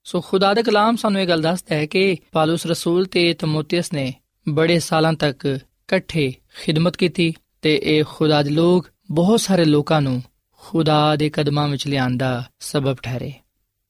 [0.04, 4.14] ਸੋ ਖੁਦਾ ਦਾ ਕਲਾਮ ਸਾਨੂੰ ਇਹ ਗੱਲ ਦੱਸਦਾ ਹੈ ਕਿ ਪਾਲੂਸ ਰਸੂਲ ਤੇ ਤਮੋਥੀਸ ਨੇ
[4.48, 10.21] ਬੜੇ ਸਾਲਾਂ ਤੱਕ ਇਕੱਠੇ ਖਿਦਮਤ ਕੀਤੀ ਤੇ ਇਹ ਖੁਦਾ ਦੇ ਲੋਕ ਬਹੁਤ ਸਾਰੇ ਲੋਕਾਂ ਨੂੰ
[10.57, 13.33] ਖੁਦਾ ਦੇ ਕਦਮਾਂ ਵਿੱਚ ਲਿਆਉਣ ਦਾ ਸਬਬ ਠਹਿਰੇ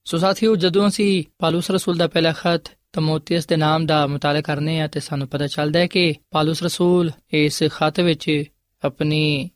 [0.05, 2.61] ਸੋ ਸਾਥੀਓ ਜਦੋਂ ਅਸੀਂ ਪਾਲੂਸ ਰਸੂਲ ਦਾ ਪਹਿਲਾ ਖਤ
[2.93, 7.11] ਤਮੋਥੀਸ ਦੇ ਨਾਮ ਦਾ ਮਤਾਲਾ ਕਰਨੇ ਆ ਤੇ ਸਾਨੂੰ ਪਤਾ ਚੱਲਦਾ ਹੈ ਕਿ ਪਾਲੂਸ ਰਸੂਲ
[7.33, 8.43] ਇਸ ਖਤ ਵਿੱਚ
[8.85, 9.49] ਆਪਣੀ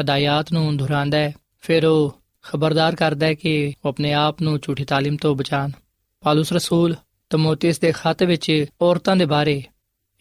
[0.00, 4.84] ਹਦਾਇਤ ਨੂੰ ਦੁਹਰਾਉਂਦਾ ਹੈ ਫਿਰ ਉਹ ਖਬਰਦਾਰ ਕਰਦਾ ਹੈ ਕਿ ਉਹ ਆਪਣੇ ਆਪ ਨੂੰ ਝੂਠੀ
[4.84, 5.70] تعلیم ਤੋਂ ਬਚਾਣ
[6.22, 6.94] ਪਾਲੂਸ ਰਸੂਲ
[7.30, 9.62] ਤਮੋਥੀਸ ਦੇ ਖਤ ਵਿੱਚ ਔਰਤਾਂ ਦੇ ਬਾਰੇ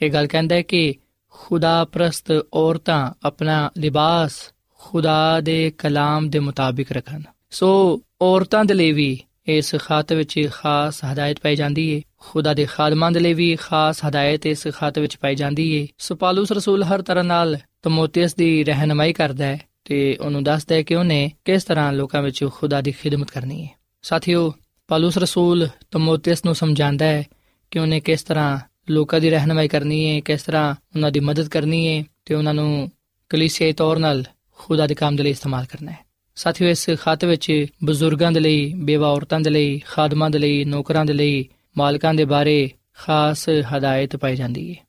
[0.01, 0.95] ਇਹ ਗੱਲ ਕਹਿੰਦਾ ਹੈ ਕਿ
[1.29, 8.92] ਖੁਦਾ ਪ੍ਰਸਤ ਔਰਤਾਂ ਆਪਣਾ ਲਿਬਾਸ ਖੁਦਾ ਦੇ ਕਲਾਮ ਦੇ ਮੁਤਾਬਿਕ ਰੱਖਣ। ਸੋ ਔਰਤਾਂ ਦੇ ਲਈ
[8.92, 13.56] ਵੀ ਇਸ ਖਾਤ ਵਿੱਚ ਖਾਸ ਹਦਾਇਤ ਪਾਈ ਜਾਂਦੀ ਹੈ ਖੁਦਾ ਦੇ ਖਾਦਮਾਂ ਦੇ ਲਈ ਵੀ
[13.56, 18.34] ਖਾਸ ਹਦਾਇਤ ਇਸ ਖਾਤ ਵਿੱਚ ਪਾਈ ਜਾਂਦੀ ਹੈ ਸੋ ਪਾਲੂਸ ਰਸੂਲ ਹਰ ਤਰ੍ਹਾਂ ਨਾਲ ਤਮੋਥੀਸ
[18.34, 22.80] ਦੀ ਰਹਿਨਮਾਈ ਕਰਦਾ ਹੈ ਤੇ ਉਹਨੂੰ ਦੱਸਦਾ ਹੈ ਕਿ ਉਹਨੇ ਕਿਸ ਤਰ੍ਹਾਂ ਲੋਕਾਂ ਵਿੱਚ ਖੁਦਾ
[22.80, 23.70] ਦੀ ਖਿਦਮਤ ਕਰਨੀ ਹੈ
[24.02, 24.54] ਸਾਥੀਓ,
[24.88, 27.24] ਪਾਲੂਸ ਰਸੂਲ ਤਮੋਥੀਸ ਨੂੰ ਸਮਝਾਉਂਦਾ ਹੈ
[27.70, 28.58] ਕਿ ਉਹਨੇ ਕਿਸ ਤਰ੍ਹਾਂ
[28.90, 32.90] ਲੋਕਾਂ ਦੀ ਰਹਿਨਮਾਈ ਕਰਨੀ ਹੈ ਕਿਸ ਤਰ੍ਹਾਂ ਉਹਨਾਂ ਦੀ ਮਦਦ ਕਰਨੀ ਹੈ ਤੇ ਉਹਨਾਂ ਨੂੰ
[33.28, 34.24] ਕਲੀਸਿਆਈ ਤੌਰ 'ਤੇ
[34.60, 35.98] ਖੁਦਾ ਦੇ ਕੰਮ ਦੇ ਲਈ ਇਸਤੇਮਾਲ ਕਰਨਾ ਹੈ।
[36.34, 41.04] ਸਾਥੀਓ, ਇਸ ਖਾਤੇ ਵਿੱਚ ਬਜ਼ੁਰਗਾਂ ਦੇ ਲਈ, ਬੇਵਾ ਔਰਤਾਂ ਦੇ ਲਈ, ਖਾਦਮਾਂ ਦੇ ਲਈ, ਨੌਕਰਾਂ
[41.04, 44.86] ਦੇ ਲਈ, ਮਾਲਕਾਂ ਦੇ ਬਾਰੇ ਖਾਸ ਹਦਾਇਤ ਪਾਈ ਜਾਂਦੀ ਹੈ।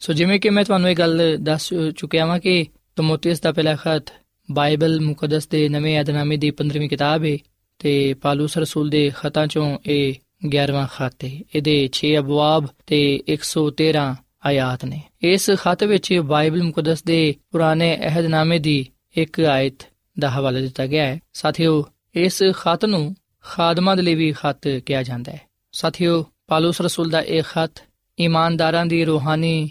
[0.00, 4.12] ਸੋ ਜਿਵੇਂ ਕਿ ਮੈਂ ਤੁਹਾਨੂੰ ਇਹ ਗੱਲ ਦੱਸ ਚੁੱਕਿਆ ਹਾਂ ਕਿ ਤਮੋਥੀਸ ਦਾ ਪਹਿਲਾ ਖਤ
[4.50, 7.38] ਬਾਈਬਲ ਮੁਕੱਦਸ ਦੇ ਨਵੇਂ ਅਧਨਾਮੇ ਦੀ 15ਵੀਂ ਕਿਤਾਬ ਹੈ
[7.78, 10.14] ਤੇ ਪਾਲੂਸ ਰਸੂਲ ਦੇ ਖਤਾਂ ਚੋਂ ਇਹ
[10.46, 17.02] 11ਵਾਂ ਖਤ ਹੈ ਇਹਦੇ 6 ਅਬਵਾਬ ਤੇ 113 ਆਇਤ ਨੇ। ਇਸ ਖਤ ਵਿੱਚ ਬਾਈਬਲ ਮੁਕੱਦਸ
[17.04, 18.86] ਦੇ ਪੁਰਾਣੇ ਅਹਿਦਨਾਮੇ ਦੀ
[19.17, 19.83] ਇੱਕ ਆਇਤ
[20.19, 21.83] ਦਾ ਹਵਾਲਾ ਦਿੱਤਾ ਗਿਆ ਹੈ ਸਾਥੀਓ
[22.15, 25.39] ਇਸ ਖਤ ਨੂੰ ਖਾਦਮਾਂ ਦੇ ਲਈ ਵੀ ਖਤ ਕਿਹਾ ਜਾਂਦਾ ਹੈ
[25.73, 27.81] ਸਾਥੀਓ ਪਾਲੂਸ ਰਸੂਲ ਦਾ ਇਹ ਖਤ
[28.17, 29.69] ਇਮਾਨਦਾਰਾਂ ਦੀ ਰੂਹਾਨੀ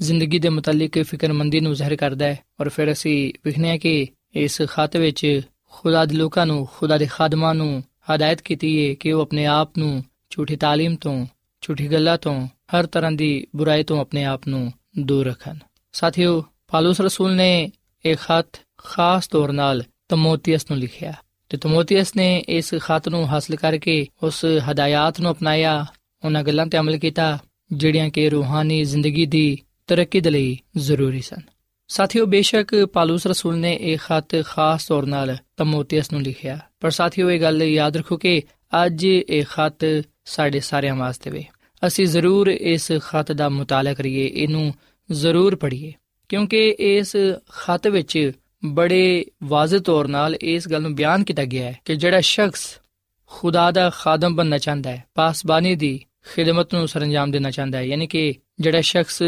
[0.00, 4.96] ਜ਼ਿੰਦਗੀ ਦੇ ਮੁਤਲਕ ਫਿਕਰਮੰਦੀ ਨੂੰ ਜ਼ਾਹਿਰ ਕਰਦਾ ਹੈ ਔਰ ਫਿਰ ਅਸੀਂ ਵਿਖਨੇ ਕਿ ਇਸ ਖਤ
[4.96, 9.46] ਵਿੱਚ ਖੁਦਾ ਦੇ ਲੋਕਾਂ ਨੂੰ ਖੁਦਾ ਦੇ ਖਾਦਮਾਂ ਨੂੰ ਹਦਾਇਤ ਕੀਤੀ ਹੈ ਕਿ ਉਹ ਆਪਣੇ
[9.46, 11.26] ਆਪ ਨੂੰ ਝੂਠੀ تعلیم ਤੋਂ
[11.62, 12.34] ਝੂਠੀ ਗੱਲਾਂ ਤੋਂ
[12.74, 15.58] ਹਰ ਤਰ੍ਹਾਂ ਦੀ ਬੁਰਾਈ ਤੋਂ ਆਪਣੇ ਆਪ ਨੂੰ ਦੂਰ ਰੱਖਣ
[15.94, 17.70] ਸਾਥੀਓ ਪਾਲੂਸ ਰਸੂਲ ਨੇ
[18.05, 21.13] ਇਹ ਖਤ ਖਾਸ ਤੌਰ ਨਾਲ ਤਮੋਥੀਸ ਨੂੰ ਲਿਖਿਆ।
[21.49, 25.85] ਤੇ ਤਮੋਥੀਸ ਨੇ ਇਸ ਖਤ ਨੂੰ ਹਾਸਲ ਕਰਕੇ ਉਸ ਹਦਾਇਤ ਨੂੰ ਅਪਣਾਇਆ,
[26.25, 27.39] ਉਹਨਾਂ ਗੱਲਾਂ ਤੇ ਅਮਲ ਕੀਤਾ,
[27.73, 31.41] ਜਿਹੜੀਆਂ ਕਿ ਰੂਹਾਨੀ ਜ਼ਿੰਦਗੀ ਦੀ ਤਰੱਕੀ ਦੇ ਲਈ ਜ਼ਰੂਰੀ ਸਨ।
[31.87, 37.31] ਸਾਥੀਓ, ਬੇਸ਼ੱਕ ਪਾਲੂਸ ਰਸੂਲ ਨੇ ਇਹ ਖਤ ਖਾਸ ਤੌਰ ਨਾਲ ਤਮੋਥੀਸ ਨੂੰ ਲਿਖਿਆ। ਪਰ ਸਾਥੀਓ,
[37.31, 38.41] ਇਹ ਗੱਲ ਯਾਦ ਰੱਖੋ ਕਿ
[38.85, 41.45] ਅੱਜ ਇਹ ਖਤ ਸਾਡੇ ਸਾਰਿਆਂ ਵਾਸਤੇ ਵੇ।
[41.87, 44.73] ਅਸੀਂ ਜ਼ਰੂਰ ਇਸ ਖਤ ਦਾ ਮੁਤਾਲਾ ਕਰੀਏ, ਇਹਨੂੰ
[45.11, 45.93] ਜ਼ਰੂਰ ਪੜ੍ਹੀਏ।
[46.29, 47.15] ਕਿਉਂਕਿ ਇਸ
[47.49, 48.31] ਖਤ ਵਿੱਚ
[48.65, 52.79] ਬੜੇ ਵਾਜ਼ਿਹ ਤੌਰ ਨਾਲ ਇਸ ਗੱਲ ਨੂੰ ਬਿਆਨ ਕੀਤਾ ਗਿਆ ਹੈ ਕਿ ਜਿਹੜਾ ਸ਼ਖਸ
[53.25, 55.99] ਖੁਦਾ ਦਾ ਖਾਦਮ ਬਣਨਾ ਚਾਹੁੰਦਾ ਹੈ, ਪਾਸਬਾਨੀ ਦੀ
[56.35, 59.21] ਖਿਦਮਤ ਨੂੰ ਸਰੰਜਾਮ ਦੇਣਾ ਚਾਹੁੰਦਾ ਹੈ, ਯਾਨੀ ਕਿ ਜਿਹੜਾ ਸ਼ਖਸ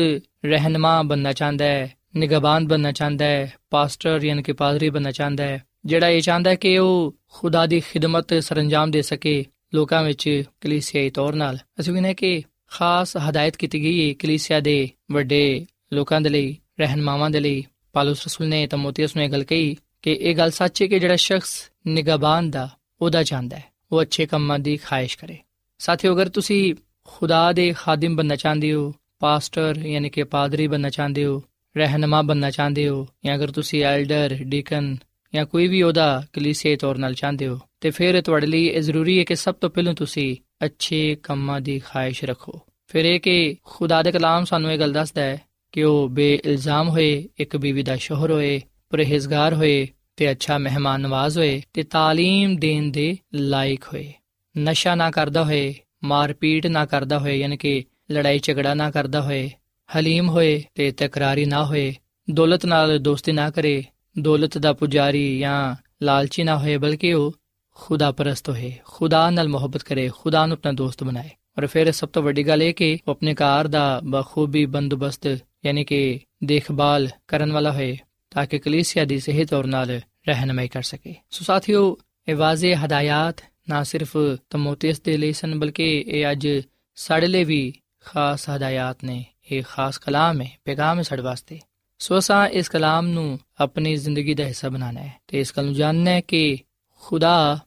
[0.45, 5.63] ਰਹਿਨਮਾ ਬਣਨਾ ਚਾਹੁੰਦਾ ਹੈ, ਨਿਗਹਬਾਨ ਬਣਨਾ ਚਾਹੁੰਦਾ ਹੈ, ਪਾਸਟਰ ਯਾਨੀ ਕਿ ਪਾਦਰੀ ਬਣਨਾ ਚਾਹੁੰਦਾ ਹੈ,
[5.85, 11.09] ਜਿਹੜਾ ਇਹ ਚਾਹੁੰਦਾ ਹੈ ਕਿ ਉਹ ਖੁਦਾ ਦੀ ਖਿਦਮਤ ਸਰੰਜਾਮ ਦੇ ਸਕੇ ਲੋਕਾਂ ਵਿੱਚ ਕਲੀਸਿਆਈ
[11.09, 16.29] ਤੌਰ ਨਾਲ। ਅਸੀਂ ਕਹਿੰਦੇ ਕਿ ਖਾਸ ਹਦਾਇਤ ਕੀਤੀ ਗਈ ਹੈ ਕਲੀਸਿਆ ਦੇ ਵੱਡੇ ਲੋਕਾਂ ਦੇ
[16.29, 17.63] ਲਈ ਰਹਿਨਮਾਵਾਂ ਦੇ ਲਈ।
[17.93, 21.15] ਪਾਲੂਸ ਰਸੂਲ ਨੇ ਤਮੋਥੀਅਸ ਨੂੰ ਇਹ ਗੱਲ ਕਹੀ ਕਿ ਇਹ ਗੱਲ ਸੱਚ ਹੈ ਕਿ ਜਿਹੜਾ
[21.15, 22.69] ਸ਼ਖਸ ਨਿਗਾਬਾਨ ਦਾ,
[23.01, 25.37] ਉਹਦਾ ਚਾਹੁੰਦਾ ਹੈ। ਉਹ ਅੱਛੇ ਕੰਮਾਂ ਦੀ ਖਾਹਿਸ਼ ਕਰੇ।
[25.79, 31.25] ਸਾਥੀਓ, ਅਗਰ ਤੁਸੀਂ ਖੁਦਾ ਦੇ ਖਾਦਮ ਬਣਨਾ ਚਾਹੁੰਦੇ ਹੋ, ਪਾਸਟਰ ਯਾਨੀ ਕਿ ਪਾਦਰੀ ਬਣਨਾ ਚਾਹੁੰਦੇ
[31.25, 31.43] ਹੋ,
[31.77, 34.97] ਰਹਿਨਮਾ ਬਣਨਾ ਚਾਹੁੰਦੇ ਹੋ, ਜਾਂ ਅਗਰ ਤੁਸੀਂ ਐਲਡਰ, ਡੀਕਨ
[35.33, 39.19] ਜਾਂ ਕੋਈ ਵੀ ਉਹਦਾ ਕਲੀਸੇ ਤੌਰ ਨਾਲ ਚਾਹੁੰਦੇ ਹੋ, ਤੇ ਫਿਰ ਤੁਹਾਡੇ ਲਈ ਇਹ ਜ਼ਰੂਰੀ
[39.19, 44.03] ਹੈ ਕਿ ਸਭ ਤੋਂ ਪਹਿਲਾਂ ਤੁਸੀਂ ਅੱਛੇ ਕੰਮਾਂ ਦੀ ਖਾਹਿਸ਼ ਰੱਖੋ। ਫਿਰ ਇਹ ਕਿ ਖੁਦਾ
[44.03, 45.41] ਦੇ ਕਲਾਮ ਸਾਨੂੰ ਇਹ ਗੱਲ ਦੱਸਦਾ ਹੈ
[45.71, 51.37] ਕਿ ਉਹ ਬੇਇਲਜ਼ਾਮ ਹੋਏ, ਇੱਕ ਬੀਵੀ ਦਾ ਸ਼ੋਹਰ ਹੋਏ, ਪਰਹੇਜ਼ਗਾਰ ਹੋਏ ਤੇ ਅੱਛਾ ਮਹਿਮਾਨ ਨਵਾਜ਼
[51.37, 54.13] ਹੋਏ ਤੇ ਤਾਲੀਮ ਦੇਣ ਦੇ ਲਾਇਕ ਹੋਏ।
[54.57, 59.49] ਨਸ਼ਾ ਨਾ ਕਰਦਾ ਹੋਏ, ਮਾਰਪੀਟ ਨਾ ਕਰਦਾ ਹੋਏ, ਯਾਨੀ ਕਿ ਲੜਾਈ ਝਗੜਾ ਨਾ ਕਰਦਾ ਹੋਏ,
[59.97, 61.95] ਹਲੀਮ ਹੋਏ ਤੇ ਤਕਰਾਰੀ ਨਾ ਹੋਏ,
[62.31, 63.83] ਦੌਲਤ ਨਾਲ ਦੋਸਤੀ ਨਾ ਕਰੇ,
[64.19, 67.35] ਦੌਲਤ ਦਾ ਪੁਜਾਰੀ ਜਾਂ ਲਾਲਚੀ ਨਾ ਹੋਏ, ਬਲਕਿ ਉਹ
[67.75, 72.09] ਖੁਦਾ ਪਰਸਤ ਹੋਏ, ਖੁਦਾ ਨਾਲ ਮੁਹੱਬਤ ਕਰੇ, ਖੁਦਾ ਨੂੰ ਆਪਣਾ ਦੋਸਤ ਬਣਾਏ। ਔਰ ਫਿਰ ਸਭ
[72.09, 77.51] ਤੋਂ ਵੱਡੀ ਗੱਲ ਇਹ ਕਿ ਉਹ ਆਪਣੇ ਘਰ ਦਾ ਬਖੂਬੀ ਬੰਦੋਬਸਤ ਯਾਨੀ ਕਿ ਦੇਖਭਾਲ ਕਰਨ
[77.51, 77.97] ਵਾਲਾ ਹੋਏ,
[78.29, 81.97] ਤਾਂ ਕਿ ਕਲੀਸਿਆ ਦੀ ਸਹੀ ਤੌਰ ਨਾਲ ਰਹਿਨਮਾਈ ਕਰ ਸਕੇ। ਸੋ ਸਾਥੀਓ,
[82.27, 84.17] ਇਹ ਵਾਜ਼ੇ ਹਦਾਇਤ ਨਾ ਸਿਰਫ
[84.49, 86.47] ਤਮੋਥੀਸ ਦੇ ਲਈ ਸਨ, ਬਲਕਿ ਇਹ ਅੱਜ
[86.95, 91.59] ਸਾਡੇ ਲਈ ਵੀ ਖਾਸ ਹਦਾਇਤ ਨੇ। ਇਹ ਖਾਸ ਕਲਾਮ ਹੈ, ਪੈਗਾਮ ਹੈ ਸਾਡੇ ਵਾਸਤੇ।
[91.99, 95.73] ਸੋ ਅਸਾਂ ਇਸ ਕਲਾਮ ਨੂੰ ਆਪਣੀ ਜ਼ਿੰਦਗੀ ਦਾ ਹਿੱਸਾ ਬਣਾਉਣਾ ਹੈ ਤੇ ਇਸ ਗੱਲ ਨੂੰ
[95.73, 96.57] ਜਾਣਨਾ ਹੈ ਕਿ
[96.99, 97.59] ਖੁਦਾ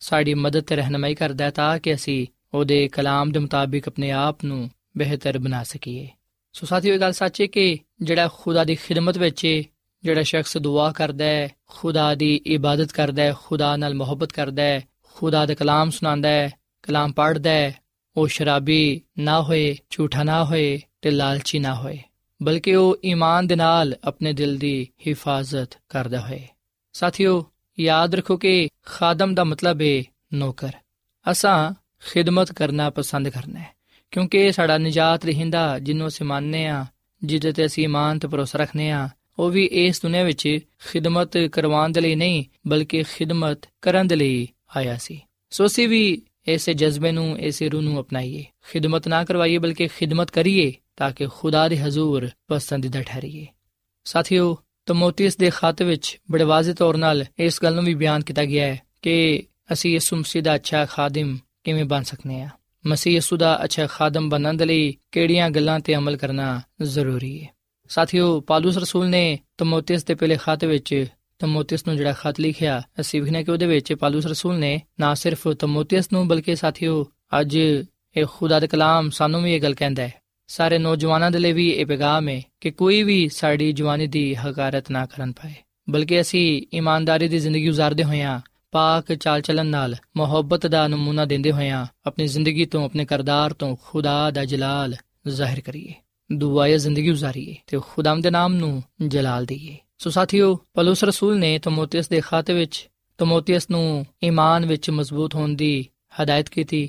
[0.00, 4.44] ਸਾਡੀ ਮਦਦ ਤੇ ਰਹਿਨਮਾਈ ਕਰਦਾ ਹੈ ਤਾਂ ਕਿ ਅਸੀਂ ਉਹਦੇ ਕਲਾਮ ਦੇ ਮੁਤਾਬਿਕ ਆਪਣੇ ਆਪ
[4.44, 6.08] ਨੂੰ ਬਿਹਤਰ ਬਣਾ ਸਕੀਏ।
[6.54, 9.62] ਸੋ ਸਾਥੀਓ, ਇਹ ਗੱਲ ਸੱਚ ਹੈ ਕਿ ਜਿਹੜਾ ਖੁਦਾ ਦੀ ਖਿਦਮਤ ਵਿੱਚ
[10.02, 14.80] ਜਿਹੜਾ ਸ਼ਖਸ ਦੁਆ ਕਰਦਾ ਹੈ, ਖੁਦਾ ਦੀ ਇਬਾਦਤ ਕਰਦਾ ਹੈ, ਖੁਦਾ ਨਾਲ ਮੁਹੱਬਤ ਕਰਦਾ ਹੈ,
[15.02, 17.80] ਖੁਦਾ ਦਾ ਕਲਾਮ ਸੁਣਾਉਂਦਾ ਹੈ, ਕਲਾਮ ਪੜ੍ਹਦਾ ਹੈ,
[18.16, 21.98] ਉਹ ਸ਼ਰਾਬੀ ਨਾ ਹੋਏ, ਝੂਠਾ ਨਾ ਹੋਏ ਤੇ ਲਾਲਚੀ ਨਾ ਹੋਏ,
[22.42, 26.48] ਬਲਕਿ ਉਹ ਈਮਾਨ ਦੇ ਨਾਲ ਆਪਣੇ ਦਿਲ ਦੀ ਹਿਫਾਜ਼ਤ ਕਰਦਾ ਹੋਏ।
[26.92, 30.02] ਸਾਥੀਓ, ਯਾਦ ਰੱਖੋ ਕਿ ਖਾਦਮ ਦਾ ਮਤਲਬ ਹੈ
[30.34, 30.72] ਨੌਕਰ।
[31.30, 31.72] ਅਸਾਂ
[32.12, 36.86] ਖਿਦਮਤ ਕਰਨਾ ਪਸੰਦ ਕਰਨਾ ਹੈ। ਕਿਉਂਕਿ ਇਹ ਸਾਡਾ ਨਜਾਤ ਰਹਿੰਦਾ ਜਿਹਨੂੰ ਅਸੀਂ ਮੰਨਨੇ ਆ
[37.24, 40.58] ਜਿਹਦੇ ਤੇ ਅਸੀਂ ਇਮਾਨ ਤੇ ਭਰੋਸਾ ਰੱਖਨੇ ਆ ਉਹ ਵੀ ਇਸ ਦੁਨੀਆਂ ਵਿੱਚ
[40.92, 46.22] ਖਿਦਮਤ ਕਰਵਾਉਣ ਦੇ ਲਈ ਨਹੀਂ, ਬਲਕਿ ਖਿਦਮਤ ਕਰਨ ਦੇ ਲਈ ਆਇਆ ਸੀ। ਸੋ ਅਸੀਂ ਵੀ
[46.48, 51.26] ਇਸੇ ਜਜ਼ਬੇ ਨੂੰ, ਇਸੇ ਰੂਹ ਨੂੰ ਅਪਣਾਈਏ। ਖਿਦਮਤ ਨਾ ਕਰਵਾਈਏ, ਬਲਕਿ ਖਿਦਮਤ ਕਰੀਏ, ਤਾਂ ਕਿ
[51.26, 53.46] ਖੁਦਾ ਦੇ ਹਜ਼ੂਰ ਪਸੰਦੀਦਾ ਠਹਿਰੀਏ।
[54.04, 58.44] ਸਾਥੀਓ, ਤਮੋਥੀਸ ਦੇ ਖਤ ਵਿੱਚ ਬੜੇ ਵਾਜ਼ਿਹ ਤੌਰ ਨਾਲ ਇਸ ਗੱਲ ਨੂੰ ਵੀ ਬਿਆਨ ਕੀਤਾ
[58.44, 62.48] ਗਿਆ ਹੈ ਕਿ ਅਸੀਂ ਯਿਸੂ ਮਸੀਹ ਦਾ ਅੱਛਾ ਖਾਦਮ ਕਿਵੇਂ ਬਣ ਸਕਨੇ ਆ
[62.86, 67.48] ਮਸੀਹ ਯਸੂ ਦਾ ਅੱਛਾ ਖਾਦਮ ਬਣਨ ਦੇ ਲਈ ਕਿਹੜੀਆਂ ਗੱਲਾਂ ਤੇ ਅਮਲ ਕਰਨਾ ਜ਼ਰੂਰੀ ਹੈ?
[67.88, 71.06] ਸਾਥੀਓ, ਪਾਲੂਸ ਰਸੂਲ ਨੇ ਤਮੋਥਿਸ ਦੇ ਪਹਿਲੇ ਖਤ ਵਿੱਚ
[71.38, 75.48] ਤਮੋਥਿਸ ਨੂੰ ਜਿਹੜਾ ਖਤ ਲਿਖਿਆ, ਅਸੀਂ ਵਿਖਣਾ ਕਿ ਉਹਦੇ ਵਿੱਚ ਪਾਲੂਸ ਰਸੂਲ ਨੇ ਨਾ ਸਿਰਫ
[75.48, 77.06] ਤਮੋਥਿਸ ਨੂੰ ਬਲਕਿ ਸਾਥੀਓ,
[77.40, 80.14] ਅੱਜ ਇਹ ਖੁਦਾ ਦਾ ਕਲਾਮ ਸਾਨੂੰ ਵੀ ਇਹ ਗੱਲ ਕਹਿੰਦਾ ਹੈ।
[80.46, 84.90] ਸਾਰੇ ਨੌਜਵਾਨਾਂ ਦੇ ਲਈ ਵੀ ਇਹ ਪੈਗਾਮ ਹੈ ਕਿ ਕੋਈ ਵੀ ਸਾਡੀ ਜਵਾਨੀ ਦੀ ਹਕਾਰਤ
[84.90, 85.54] ਨਾ ਕਰਨ ਪਾਏ,
[85.90, 88.40] ਬਲਕਿ ਅਸੀਂ ਇਮਾਨਦਾਰੀ ਦੀ ਜ਼ਿੰਦਗੀ گزارਦੇ ਹੋਇਆਂ
[88.74, 93.76] پاک ਚਾਲ ਚੱਲਣ ਨਾਲ ਮੁਹੱਬਤ ਦਾ ਨਮੂਨਾ ਦਿੰਦੇ ਹੋਇਆਂ ਆਪਣੀ ਜ਼ਿੰਦਗੀ ਤੋਂ ਆਪਣੇ ਕਰਦਾਰ ਤੋਂ
[93.82, 94.96] ਖੁਦਾ ਦਾ ਜਲਾਲ
[95.28, 95.92] ਜ਼ਾਹਿਰ ਕਰੀਏ।
[96.32, 101.58] ਦੁਆਏ ਜ਼ਿੰਦਗੀ گزارੀਏ ਤੇ ਖੁਦਾਮ ਦੇ ਨਾਮ ਨੂੰ ਜਲਾਲ ਦਈਏ। ਸੋ ਸਾਥੀਓ, ਪਲੂਸ ਰਸੂਲ ਨੇ
[101.58, 105.86] ਤਮੋਥੀਅਸ ਦੇ ਖਾਤੇ ਵਿੱਚ ਤਮੋਥੀਅਸ ਨੂੰ ਈਮਾਨ ਵਿੱਚ ਮਜ਼ਬੂਤ ਹੋਣ ਦੀ
[106.22, 106.88] ਹਦਾਇਤ ਕੀਤੀ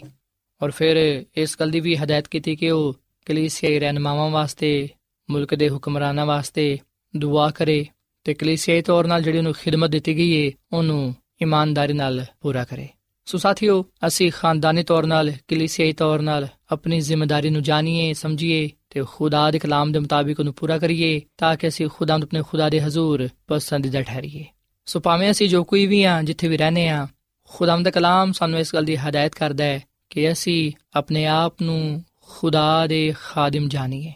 [0.64, 2.96] ਔਰ ਫਿਰ ਇਸ ਗੱਲ ਦੀ ਵੀ ਹਦਾਇਤ ਕੀਤੀ ਕਿ ਉਹ
[3.26, 4.90] ਕਲੀਸਿਆਈ ਰਹਿਨਮਾਵਾਂ ਵਾਸਤੇ,
[5.32, 6.80] ਮੁਲਕ ਦੇ ਹੁਕਮਰਾਨਾਂ ਵਾਸਤੇ
[7.18, 7.86] ਦੁਆ ਕਰੇ
[8.24, 12.88] ਤੇ ਕਲੀਸਿਆਈ ਤੌਰ ਨਾਲ ਜਿਹੜੀ ਉਹਨੂੰ ਖਿਦਮਤ ਦਿੱਤੀ ਗਈ ਏ, ਉਹਨੂੰ ਇਮਾਨਦਾਰੀ ਨਾਲ ਪੂਰਾ ਕਰੇ।
[13.26, 19.04] ਸੋ ਸਾਥੀਓ, ਅਸੀਂ ਖਾਨਦਾਨੀ ਤੌਰ ਨਾਲ, ਕਲੀਸਿਆਈ ਤੌਰ ਨਾਲ ਆਪਣੀ ਜ਼ਿੰਮੇਵਾਰੀ ਨੂੰ ਜਾਣੀਏ, ਸਮਝੀਏ ਤੇ
[19.10, 22.70] ਖੁਦਾ ਦੇ ਕਲਾਮ ਦੇ ਮੁਤਾਬਿਕ ਉਹਨੂੰ ਪੂਰਾ ਕਰੀਏ ਤਾਂ ਕਿ ਅਸੀਂ ਖੁਦਾ ਨੂੰ ਆਪਣੇ ਖੁਦਾ
[22.70, 24.46] ਦੇ ਹਜ਼ੂਰ ਪਸੰਦੀਦਾ ਠਹਿਰੀਏ।
[24.86, 27.08] ਸੋ ਭਾਵੇਂ ਅਸੀਂ ਜੋ ਕੋਈ ਵੀ ਆ ਜਿੱਥੇ ਵੀ ਰਹਨੇ ਆ
[27.44, 32.04] ਖੁਦਾਮ ਦਾ ਕਲਾਮ ਸਾਨੂੰ ਇਸ ਗੱਲ ਦੀ ਹਦਾਇਤ ਕਰਦਾ ਹੈ ਕਿ ਅਸੀਂ ਆਪਣੇ ਆਪ ਨੂੰ
[32.22, 34.14] ਖੁਦਾ ਦੇ ਖਾਦਮ ਜਾਣੀਏ।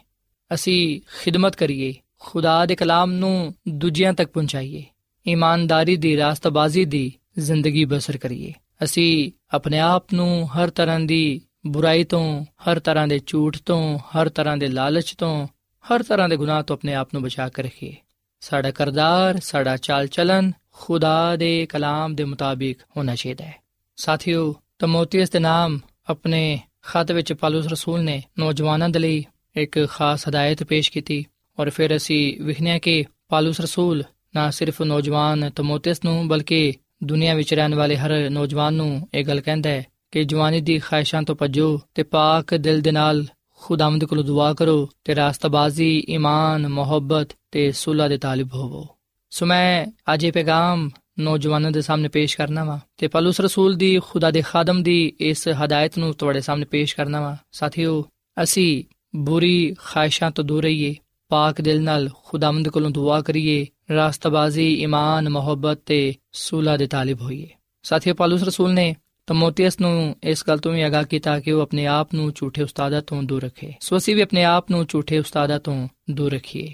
[0.53, 4.85] ਅਸੀਂ ਖਿਦਮਤ ਕਰੀਏ, ਖੁਦਾ ਦੇ ਕਲਾਮ ਨੂੰ ਦੂਜਿਆਂ ਤੱਕ ਪਹੁੰਚਾਈਏ।
[5.27, 8.53] ਇਮਾਨਦਾਰੀ ਦੀ ਰਾਸਤਬਾਜ਼ੀ ਦੀ ਜ਼ਿੰਦਗੀ ਬਸਰ ਕਰੀਏ।
[8.83, 14.29] ਅਸੀਂ ਆਪਣੇ ਆਪ ਨੂੰ ਹਰ ਤਰ੍ਹਾਂ ਦੀ ਬੁਰਾਈ ਤੋਂ, ਹਰ ਤਰ੍ਹਾਂ ਦੇ ਝੂਠ ਤੋਂ, ਹਰ
[14.29, 15.47] ਤਰ੍ਹਾਂ ਦੇ ਲਾਲਚ ਤੋਂ,
[15.85, 17.95] ਹਰ ਤਰ੍ਹਾਂ ਦੇ ਗੁਨਾਹ ਤੋਂ ਆਪਣੇ ਆਪ ਨੂੰ ਬਚਾ ਕੇ ਰੱਖੀਏ।
[18.39, 23.55] ਸਾਡਾ ਕਰਦਾਰ, ਸਾਡਾ ਚਾਲ ਚਲਨ ਖੁਦਾ ਦੇ ਕਲਾਮ ਦੇ ਮੁਤਾਬਿਕ ਹੋਣਾ ਚਾਹੀਦਾ ਹੈ।
[23.95, 25.79] ਸਾਥੀਓ ਤਮੋਥੀਸ ਦੇ ਨਾਮ
[26.09, 31.25] ਆਪਣੇ ਖਤ ਵਿੱਚ ਪਾਲੂਸ ਰਸੂਲ ਨੇ ਨੌਜਵਾਨਾਂ ਦੇ ਲਈ ਇੱਕ ਖਾਸ ਹਦਾਇਤ ਪੇਸ਼ ਕੀਤੀ
[31.59, 34.03] ਔਰ ਫਿਰ ਅਸੀਂ ਵਿਖਣਿਆ ਕਿ ਪਾਲੂਸ ਰਸੂਲ
[34.35, 39.41] ਨਾ ਸਿਰਫ ਨੌਜਵਾਨ ਤਮੋਥੀਸ ਨੂੰ, ਬਲਕਿ ਦੁਨੀਆ ਵਿੱਚ ਰਹਿਣ ਵਾਲੇ ਹਰ ਨੌਜਵਾਨ ਨੂੰ ਇਹ ਗੱਲ
[39.41, 44.23] ਕਹਿੰਦਾ ਹੈ ਕਿ ਜਵਾਨੀ ਦੀ ਖਾਹਿਸ਼ਾਂ ਤੋਂ ਭਜੋ ਤੇ ਪਾਕ ਦਿਲ ਦੇ ਨਾਲ ਖੁਦਾਵੰਦ ਕੋਲੋਂ
[44.23, 48.87] ਦੁਆ ਕਰੋ ਤੇ ਰਾਸਤਬਾਜ਼ੀ, ਈਮਾਨ, ਮੁਹੱਬਤ ਤੇ ਸੁਲਾ ਦੇ ਤਾਲਿਬ ਹੋਵੋ।
[49.29, 50.89] ਸੋ ਮੈਂ ਅੱਜ ਇਹ ਪੈਗਾਮ
[51.19, 55.47] ਨੌਜਵਾਨਾਂ ਦੇ ਸਾਹਮਣੇ ਪੇਸ਼ ਕਰਨਾ ਵਾ ਤੇ ਪਲੂਸ ਰਸੂਲ ਦੀ, ਖੁਦਾ ਦੇ ਖਾਦਮ ਦੀ ਇਸ
[55.47, 58.05] ਹਦਾਇਤ ਨੂੰ ਤੁਹਾਡੇ ਸਾਹਮਣੇ ਪੇਸ਼ ਕਰਨਾ ਵਾ। ਸਾਥੀਓ,
[58.43, 58.83] ਅਸੀਂ
[59.15, 60.95] ਬੁਰੀ ਖਾਹਿਸ਼ਾਂ ਤੋਂ ਦੂਰ ਰਹੀਏ।
[61.29, 67.49] ਪਾਕ ਦਿਲ ਨਾਲ ਖੁਦਾਵੰਦ ਕੋਲੋਂ ਦੁਆ ਕਰੀਏ, ਰਾਸਤਬਾਜ਼ੀ, ਈਮਾਨ, ਮੁਹੱਬਤ ਤੇ ਸੁਲਾ ਦੇ ਤਾਲਿਬ ਹੋਈਏ।
[67.83, 68.95] ਸਾਥੀਓ, ਪਲੂਸ ਰਸੂਲ ਨੇ
[69.27, 73.01] ਤਮੋਥੀਅਸ ਨੂੰ ਇਸ ਗੱਲ ਤੋਂ ਵੀ ਅਗਾਹ ਕੀਤਾ ਕਿ ਉਹ ਆਪਣੇ ਆਪ ਨੂੰ ਝੂਠੇ ਉਸਤਾਦਾਂ
[73.01, 76.73] ਤੋਂ ਦੂਰ ਰੱਖੇ। ਸੋ ਅਸੀਂ ਵੀ ਆਪਣੇ ਆਪ ਨੂੰ ਝੂਠੇ ਉਸਤਾਦਾਂ ਤੋਂ ਦੂਰ ਰੱਖੀਏ।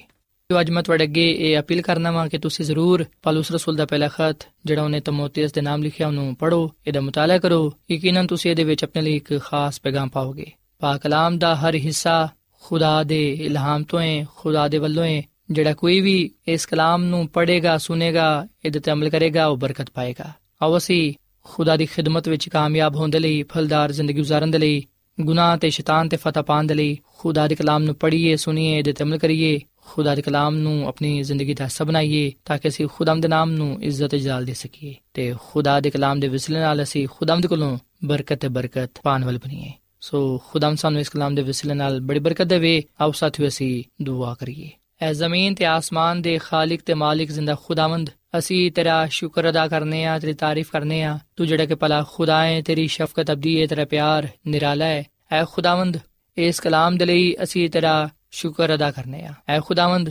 [0.51, 3.85] ਜੋ ਅੱਜ ਮੈਂ ਤੁਹਾਡੇ ਅੱਗੇ ਇਹ ਅਪੀਲ ਕਰਨਾ ਵਾਂ ਕਿ ਤੁਸੀਂ ਜ਼ਰੂਰ ਪਲੂਸ ਰਸੂਲ ਦਾ
[3.85, 8.51] ਪਹਿਲਾ ਖਤ, ਜਿਹੜਾ ਉਹਨੇ ਤਮੋਥੀਅਸ ਦੇ ਨਾਮ ਲਿਖਿਆ, ਉਹਨੂੰ ਪੜੋ ਇਹਦਾ ਮਤਾਲਾ ਕਰੋ। ਯਕੀਨਨ ਤੁਸੀਂ
[8.51, 12.29] ਇਹਦੇ ਵਿੱਚ ਆਪਣੇ ਲਈ ਇੱਕ ਖਾਸ ਪੈਗਾਮ ਪਾਓਗੇ। ਪਾਕ ਕਲਾਮ ਦਾ ਹਰ ਹਿੱਸਾ
[12.65, 17.27] ਖੁਦਾ ਦੇ ਇਲਹਾਮ ਤੋਂ ਹੈ, ਖੁਦਾ ਦੇ ਵੱਲੋਂ ਹੈ। ਜਿਹੜਾ ਕੋਈ ਵੀ ਇਸ ਕਲਾਮ ਨੂੰ
[17.27, 20.31] ਪੜ੍ਹੇਗਾ, ਸੁਨੇਗਾ, ਇਹਦੇ ਤੇ ਅਮਲ ਕਰੇਗਾ, ਉਹ ਬਰਕਤ ਪਾਏਗਾ।
[20.63, 24.83] ਆਓ ਅਸੀਂ ਖੁਦਾ ਦੀ ਖਿਦਮਤ ਵਿੱਚ ਕਾਮਯਾਬ ਹੋਣ ਦੇ ਲਈ, ਫਲਦਾਰ ਜ਼ਿੰਦਗੀ گزارਣ ਦੇ ਲਈ,
[25.21, 28.93] ਗੁਨਾਹ ਤੇ ਸ਼ੈਤਾਨ ਤੇ ਫਤਹ ਪਾਣ ਦੇ ਲਈ ਖੁਦਾ ਦੇ ਕਲਾਮ ਨੂੰ ਪੜ੍ਹੀਏ ਸੁਣੀਏ ਇਹਦੇ
[28.93, 32.87] ਤੇ ਅਮਲ ਕਰੀਏ, ਖੁਦਾ ਦੇ ਕਲਾਮ ਨੂੰ ਆਪਣੀ ਜ਼ਿੰਦਗੀ ਦਾ ਹਿੱਸਾ ਬਣਾਈਏ, ਤਾਂ ਕਿ ਅਸੀਂ
[32.93, 36.83] ਖੁਦਾਮ ਦੇ ਨਾਮ ਨੂੰ ਇੱਜ਼ਤ ਜਲਾਲ ਦੇ ਸਕੀਏ। ਤੇ ਖੁਦਾ ਦੇ ਕਲਾਮ ਦੇ ਵਿਸਲੇ ਨਾਲ
[36.83, 39.71] ਅਸੀਂ ਖੁਦਾਮ ਦੇ ਕੋਲੋਂ ਬਰਕਤ ਤੇ ਬਰਕਤ ਪਾਣ ਵਾਲ ਬਣੀਏ।
[40.05, 44.33] ਸੋ ਖੁਦਾਮ ਸਾਨੂੰ ਇਸ ਕਲਾਮ ਦੇ ਵਸਿਲੇ ਨਾਲ ਬੜੀ ਬਰਕਤ ਦੇਵੇ। ਆਓ ਸਾਥੀਓ, ਅਸੀਂ ਦੁਆ
[44.33, 44.69] ਕਰੀਏ।
[45.01, 50.05] ਐ ਜ਼ਮੀਨ ਤੇ ਆਸਮਾਨ ਦੇ ਖਾਲਕ ਤੇ ਮਾਲਿਕ ਜ਼ਿੰਦਾ ਖੁਦਾਵੰਦ। ਅਸੀਂ ਤੇਰਾ ਸ਼ੁਕਰ ਅਦਾ ਕਰਨੇ
[50.05, 53.67] ਆ, ਤੇਰੀ ਤਾਰੀਫ ਕਰਨੇ ਆ। ਤੂੰ ਜਿਹੜਾ ਕਿ ਭਲਾ ਖੁਦਾ ਹੈ ਤੇਰੀ ਸ਼ਫਕਤ ਅਬਦੀ ਹੈ
[53.67, 55.97] ਤੇਰਾ ਪਿਆਰ ਨਿਰਾਲਾ ਹੈ ਐ ਖੁਦਾਵੰਦ,
[56.37, 60.09] ਇਸ ਕਲਾਮ ਦੇ ਲਈ ਅਸੀਂ ਤੇਰਾ ਸ਼ੁਕਰ ਅਦਾ ਕਰਨੇ ਆ। ਐ ਖੁਦਾਵੰਦ,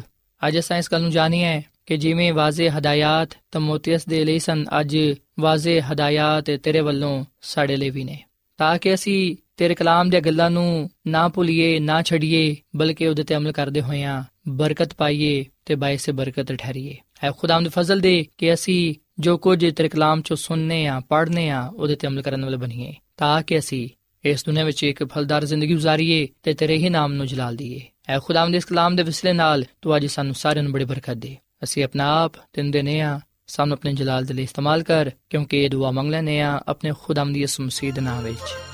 [0.48, 4.98] ਅੱਜ ਅਸਾਂ ਇਸ ਗੱਲ ਨੂੰ ਜਾਣੀਏ ਕਿ ਜਿਵੇਂ ਵਾਜ਼ੇ ਹਦਾਇਤ ਤਮੋਥੀਅਸ ਦੇ ਲਈ ਸਨ, ਅੱਜ
[5.40, 8.22] ਵਾਜ਼ੇ ਹਦਾਇਤ ਤੇਰੇ ਵੱਲੋਂ ਸਾਡੇ ਲਈ ਵੀ ਨੇ।
[8.58, 13.36] ਤਾਂ ਕਿ ਅਸੀਂ ਤੇਰੇ ਕਲਾਮ ਦੀਆਂ ਗੱਲਾਂ ਨੂੰ ਨਾ ਭੁੱਲੀਏ, ਨਾ ਛੱਡੀਏ, ਬਲਕਿ ਉਹਦੇ ਤੇ
[13.36, 18.54] ਅਮਲ ਕਰਦੇ ਹੋਇਆਂ ਬਰਕਤ ਪਾਈਏ ਤੇ ਬਾਇਸੇ ਬਰਕਤ ਠਹਿਰੀਏ। ਐ ਖੁਦਾਮ ਦੇ ਫਜ਼ਲ ਦੇ ਕਿ
[18.54, 22.56] ਅਸੀਂ ਜੋ ਕੁਝ ਤੇਰੇ ਕਲਾਮ ਚੋਂ ਸੁਣਨੇ ਆ, ਪੜ੍ਹਨੇ ਆ, ਉਹਦੇ ਤੇ ਅਮਲ ਕਰਨ ਵਾਲੇ
[22.56, 23.88] ਬਣੀਏ, ਤਾਂ ਕਿ ਅਸੀਂ
[24.24, 28.18] ਇਸ ਦੁਨੀਆਂ ਵਿੱਚ ਇੱਕ ਫਲਦਾਰ ਜ਼ਿੰਦਗੀ گزارੀਏ ਤੇ ਤੇਰੇ ਹੀ ਨਾਮ ਨੂੰ ਜਲਾਲ ਦਈਏ ਐ
[28.18, 31.36] ਖੁਦਾਮ ਦੇ ਇਸ ਕਲਾਮ ਦੇ ਵਿਸਲੇ ਨਾਲ ਤੂੰ ਅੱਜ ਸਾਨੂੰ ਸਾਰਿਆਂ ਨੂੰ ਬੜੀ ਬਰਕਤ ਦੇ।
[31.64, 35.70] ਅਸੀਂ ਆਪਣਾ ਆਪ ਤਿੰਦੇ ਨੇ ਆ, ਸਾਨੂੰ ਆਪਣੇ ਜਲਾਲ ਦੇ ਲਈ ਇਸਤੇਮਾਲ ਕਰ, ਕਿਉਂਕਿ ਇਹ
[35.70, 38.73] ਦੁਆ ਮੰਗ ਲੈਨੇ ਆ ਆਪਣੇ ਖੁਦਾਮ ਦੀ ਇਸ ਮੁਸੀਦ ਨਾਮ ਵਿੱਚ।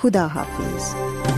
[0.00, 1.33] ਖੁਦਾ ਹਾਫਿਜ਼